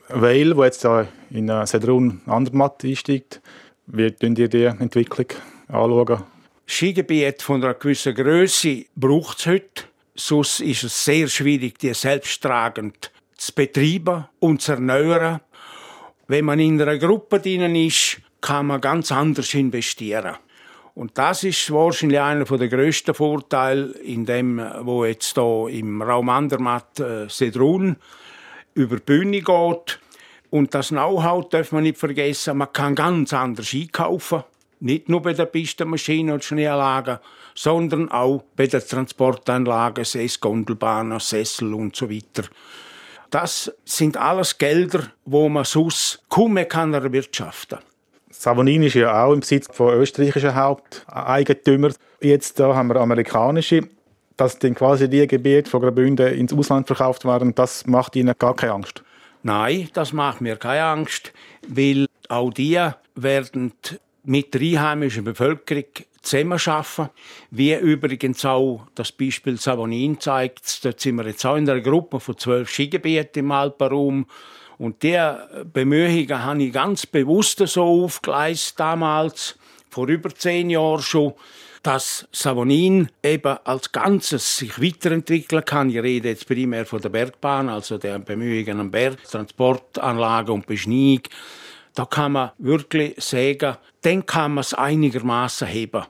Weil, 0.08 0.56
wo 0.56 0.64
jetzt 0.64 0.86
in 1.30 1.66
Sedrun 1.66 2.20
Andermatt 2.26 2.84
einsteigt, 2.84 3.40
wie 3.86 4.14
schauen 4.20 4.36
ihr 4.36 4.48
die 4.48 4.64
Entwicklung 4.64 5.26
anschauen? 5.68 6.22
Skigebiet 6.66 7.42
von 7.42 7.62
einer 7.62 7.74
gewissen 7.74 8.14
Größe 8.14 8.86
braucht 8.96 9.40
es 9.40 9.46
heute. 9.46 9.84
Sonst 10.14 10.60
ist 10.60 10.84
es 10.84 11.04
sehr 11.04 11.28
schwierig, 11.28 11.78
die 11.78 11.92
selbsttragend 11.92 13.10
zu 13.36 13.52
betreiben 13.52 14.26
und 14.40 14.62
zu 14.62 14.72
erneuern. 14.72 15.40
Wenn 16.28 16.44
man 16.44 16.60
in 16.60 16.80
einer 16.80 16.98
Gruppe 16.98 17.40
drin 17.40 17.74
ist, 17.74 18.20
kann 18.40 18.66
man 18.66 18.80
ganz 18.80 19.10
anders 19.10 19.52
investieren. 19.54 20.36
Und 20.94 21.18
das 21.18 21.42
ist 21.44 21.72
wahrscheinlich 21.72 22.20
einer 22.20 22.44
der 22.44 22.68
grössten 22.68 23.14
Vorteile 23.14 23.92
in 24.04 24.24
dem, 24.24 24.62
wo 24.82 25.04
jetzt 25.04 25.34
hier 25.34 25.68
im 25.70 26.00
Raum 26.00 26.28
Andermatt 26.28 27.00
äh, 27.00 27.28
Sedrun 27.28 27.96
über 28.74 28.96
die 28.96 29.02
Bühne 29.02 29.40
geht. 29.40 30.00
Und 30.50 30.74
das 30.74 30.88
Know-how 30.88 31.48
darf 31.48 31.72
man 31.72 31.82
nicht 31.82 31.98
vergessen. 31.98 32.58
Man 32.58 32.72
kann 32.72 32.94
ganz 32.94 33.32
anders 33.32 33.72
einkaufen. 33.74 34.44
Nicht 34.80 35.08
nur 35.08 35.22
bei 35.22 35.32
der 35.32 35.46
Pistenmaschine 35.46 36.34
und 36.34 36.44
Schneeanlagen, 36.44 37.18
sondern 37.54 38.10
auch 38.10 38.44
bei 38.54 38.66
der 38.66 38.86
Transportanlage, 38.86 40.04
Sess, 40.04 40.40
Gondelbahnen, 40.40 41.20
Sessel 41.20 41.72
und 41.74 41.96
so 41.96 42.10
weiter. 42.10 42.44
Das 43.30 43.72
sind 43.84 44.16
alles 44.16 44.58
Gelder, 44.58 45.10
wo 45.24 45.48
man 45.48 45.64
sonst 45.64 46.22
kaum 46.28 46.54
mehr 46.54 46.66
kann 46.66 46.94
erwirtschaften 46.94 47.78
kann. 47.78 47.88
Savonin 48.30 48.82
ist 48.82 48.94
ja 48.94 49.24
auch 49.24 49.32
im 49.32 49.40
Besitz 49.40 49.68
von 49.72 49.94
österreichischen 49.94 50.54
Haupteigentümern. 50.54 51.94
Jetzt 52.20 52.60
da 52.60 52.74
haben 52.74 52.88
wir 52.88 52.96
amerikanische, 52.96 53.88
dass 54.36 54.58
dann 54.58 54.74
quasi 54.74 55.08
die 55.08 55.26
Gebiete 55.26 55.70
von 55.70 55.80
Graubünden 55.80 56.34
ins 56.34 56.52
Ausland 56.52 56.86
verkauft 56.86 57.24
werden. 57.24 57.54
Das 57.54 57.86
macht 57.86 58.16
ihnen 58.16 58.34
gar 58.38 58.54
keine 58.54 58.72
Angst. 58.72 59.02
Nein, 59.42 59.88
das 59.92 60.12
macht 60.12 60.40
mir 60.40 60.56
keine 60.56 60.84
Angst, 60.84 61.32
weil 61.68 62.06
auch 62.28 62.50
die 62.50 62.80
werden 63.14 63.72
mit 64.24 64.54
der 64.54 64.60
einheimischen 64.60 65.24
Bevölkerung 65.24 65.84
zusammenarbeiten. 66.22 67.10
Wie 67.50 67.74
übrigens 67.74 68.44
auch 68.44 68.86
das 68.94 69.12
Beispiel 69.12 69.58
Savonin 69.58 70.18
zeigt. 70.18 70.84
Dort 70.84 71.00
sind 71.00 71.16
wir 71.16 71.26
jetzt 71.26 71.44
auch 71.44 71.56
in 71.56 71.68
einer 71.68 71.80
Gruppe 71.80 72.20
von 72.20 72.38
zwölf 72.38 72.70
Skigebieten 72.70 73.44
im 73.44 73.52
Alpenraum. 73.52 74.26
Und 74.78 75.02
diese 75.02 75.66
Bemühungen 75.72 76.42
habe 76.42 76.62
ich 76.62 76.72
ganz 76.72 77.06
bewusst 77.06 77.58
so 77.66 78.04
aufgeleistet 78.04 78.80
damals, 78.80 79.56
vor 79.90 80.08
über 80.08 80.34
zehn 80.34 80.70
Jahren 80.70 81.00
schon, 81.00 81.34
dass 81.84 82.26
Savonin 82.32 83.10
eben 83.22 83.58
als 83.64 83.92
Ganzes 83.92 84.56
sich 84.56 84.82
weiterentwickeln 84.82 85.64
kann. 85.64 85.90
Ich 85.90 86.02
rede 86.02 86.30
jetzt 86.30 86.48
primär 86.48 86.86
von 86.86 87.00
der 87.00 87.10
Bergbahn, 87.10 87.68
also 87.68 87.98
der 87.98 88.18
Bemühungen 88.18 88.80
am 88.80 88.90
Berg, 88.90 89.22
Transportanlage 89.24 90.50
und 90.50 90.66
Beschneiung. 90.66 91.20
Da 91.94 92.06
kann 92.06 92.32
man 92.32 92.50
wirklich 92.58 93.22
sagen, 93.22 93.76
dann 94.00 94.24
kann 94.24 94.54
man 94.54 94.62
es 94.62 94.74
einigermaßen 94.74 95.68
heben. 95.68 96.04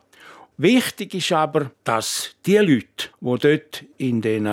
Wichtig 0.56 1.14
ist 1.14 1.32
aber, 1.32 1.72
dass 1.82 2.36
die 2.46 2.58
Leute, 2.58 3.08
die 3.20 3.38
dort 3.38 3.84
in 3.98 4.22
den 4.22 4.44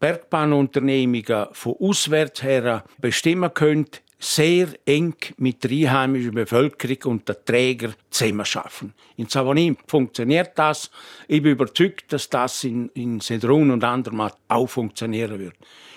Bergbahnunternehmungen 0.00 1.48
von 1.52 1.76
auswärts 1.78 2.42
her 2.42 2.84
bestimmen 2.98 3.52
können, 3.52 3.86
sehr 4.20 4.68
eng 4.84 5.14
mit 5.38 5.64
der 5.64 5.70
einheimischen 5.70 6.34
Bevölkerung 6.34 7.12
und 7.12 7.28
den 7.28 7.36
Trägern 7.44 7.94
zusammenarbeiten. 8.10 8.92
In 9.16 9.28
Savonin 9.28 9.78
funktioniert 9.86 10.52
das. 10.56 10.90
Ich 11.26 11.42
bin 11.42 11.52
überzeugt, 11.52 12.12
dass 12.12 12.28
das 12.28 12.64
in, 12.64 12.90
in 12.90 13.20
Sedrun 13.20 13.70
und 13.70 13.82
Andermatt 13.82 14.36
auch 14.48 14.66
funktionieren 14.66 15.38
wird. 15.38 15.54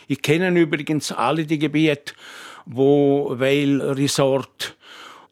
Ich 0.07 0.21
kenne 0.21 0.57
übrigens 0.57 1.11
alle 1.11 1.45
die 1.45 1.59
Gebiete, 1.59 2.13
wo 2.65 3.35
Weil 3.37 3.81
Resort 3.81 4.77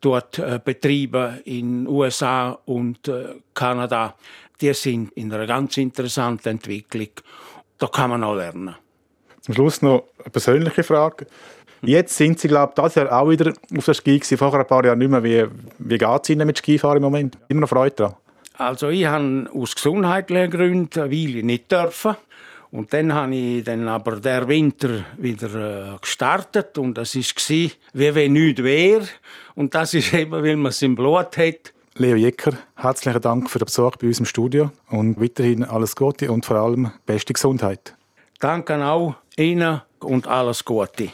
dort 0.02 0.40
äh, 0.40 0.60
Betriebe 0.64 1.42
in 1.46 1.88
USA 1.88 2.60
und 2.66 3.08
äh, 3.08 3.36
Kanada, 3.54 4.16
die 4.60 4.74
sind 4.74 5.14
in 5.14 5.32
einer 5.32 5.48
ganz 5.48 5.78
interessanten 5.78 6.50
Entwicklung. 6.50 7.10
Da 7.78 7.88
kann 7.88 8.10
man 8.10 8.24
auch 8.24 8.36
lernen. 8.36 8.76
Zum 9.42 9.56
Schluss 9.56 9.82
noch 9.82 10.08
eine 10.20 10.30
persönliche 10.30 10.84
Frage. 10.84 11.26
Jetzt 11.84 12.16
sind 12.16 12.40
Sie, 12.40 12.48
glaube 12.48 12.74
ich, 12.76 12.82
das 12.82 12.96
Jahr 12.96 13.12
auch 13.12 13.30
wieder 13.30 13.54
auf 13.76 13.86
der 13.86 13.94
Ski 13.94 14.20
gewesen, 14.20 14.38
vorher 14.38 14.60
ein 14.60 14.68
paar 14.68 14.86
Jahre 14.86 14.98
nicht 14.98 15.10
mehr. 15.10 15.24
Wie, 15.24 15.46
wie 15.80 15.98
geht 15.98 16.24
es 16.24 16.30
Ihnen 16.30 16.46
mit 16.46 16.58
Skifahren 16.58 16.98
im 16.98 17.04
Moment? 17.04 17.38
Immer 17.48 17.62
noch 17.62 17.70
Freude 17.70 17.96
daran? 17.96 18.16
Also 18.58 18.90
ich 18.90 19.06
habe 19.06 19.50
aus 19.54 19.74
gesundheitlichen 19.74 20.52
Gründen 20.52 21.00
eine 21.00 21.12
Weile 21.12 21.44
nicht 21.44 21.72
dürfen. 21.72 22.16
Und 22.70 22.94
dann 22.94 23.14
habe 23.14 23.36
ich 23.36 23.64
dann 23.64 23.88
aber 23.88 24.18
der 24.18 24.48
Winter 24.48 25.04
wieder 25.18 25.96
äh, 25.96 25.98
gestartet 26.00 26.78
und 26.78 26.98
das 26.98 27.16
war 27.16 27.72
wie 27.94 28.16
wenn 28.16 28.34
nichts 28.34 28.64
wäre. 28.64 29.08
Und 29.56 29.76
das 29.76 29.94
ist 29.94 30.14
eben, 30.14 30.32
weil 30.32 30.56
man 30.56 30.70
es 30.70 30.82
im 30.82 30.96
Blut 30.96 31.38
hat. 31.38 31.74
Leo 31.96 32.16
Jecker, 32.16 32.54
herzlichen 32.76 33.22
Dank 33.22 33.50
für 33.50 33.60
den 33.60 33.66
Besuch 33.66 33.98
bei 33.98 34.08
uns 34.08 34.20
im 34.20 34.26
Studio 34.26 34.72
und 34.90 35.20
weiterhin 35.20 35.66
alles 35.66 35.96
Gute 35.96 36.32
und 36.32 36.46
vor 36.46 36.58
allem 36.58 36.92
beste 37.06 37.34
Gesundheit. 37.34 37.94
Danke 38.40 38.86
auch 38.86 39.16
Ihnen 39.36 39.82
und 40.00 40.28
alles 40.28 40.64
Gute. 40.64 41.10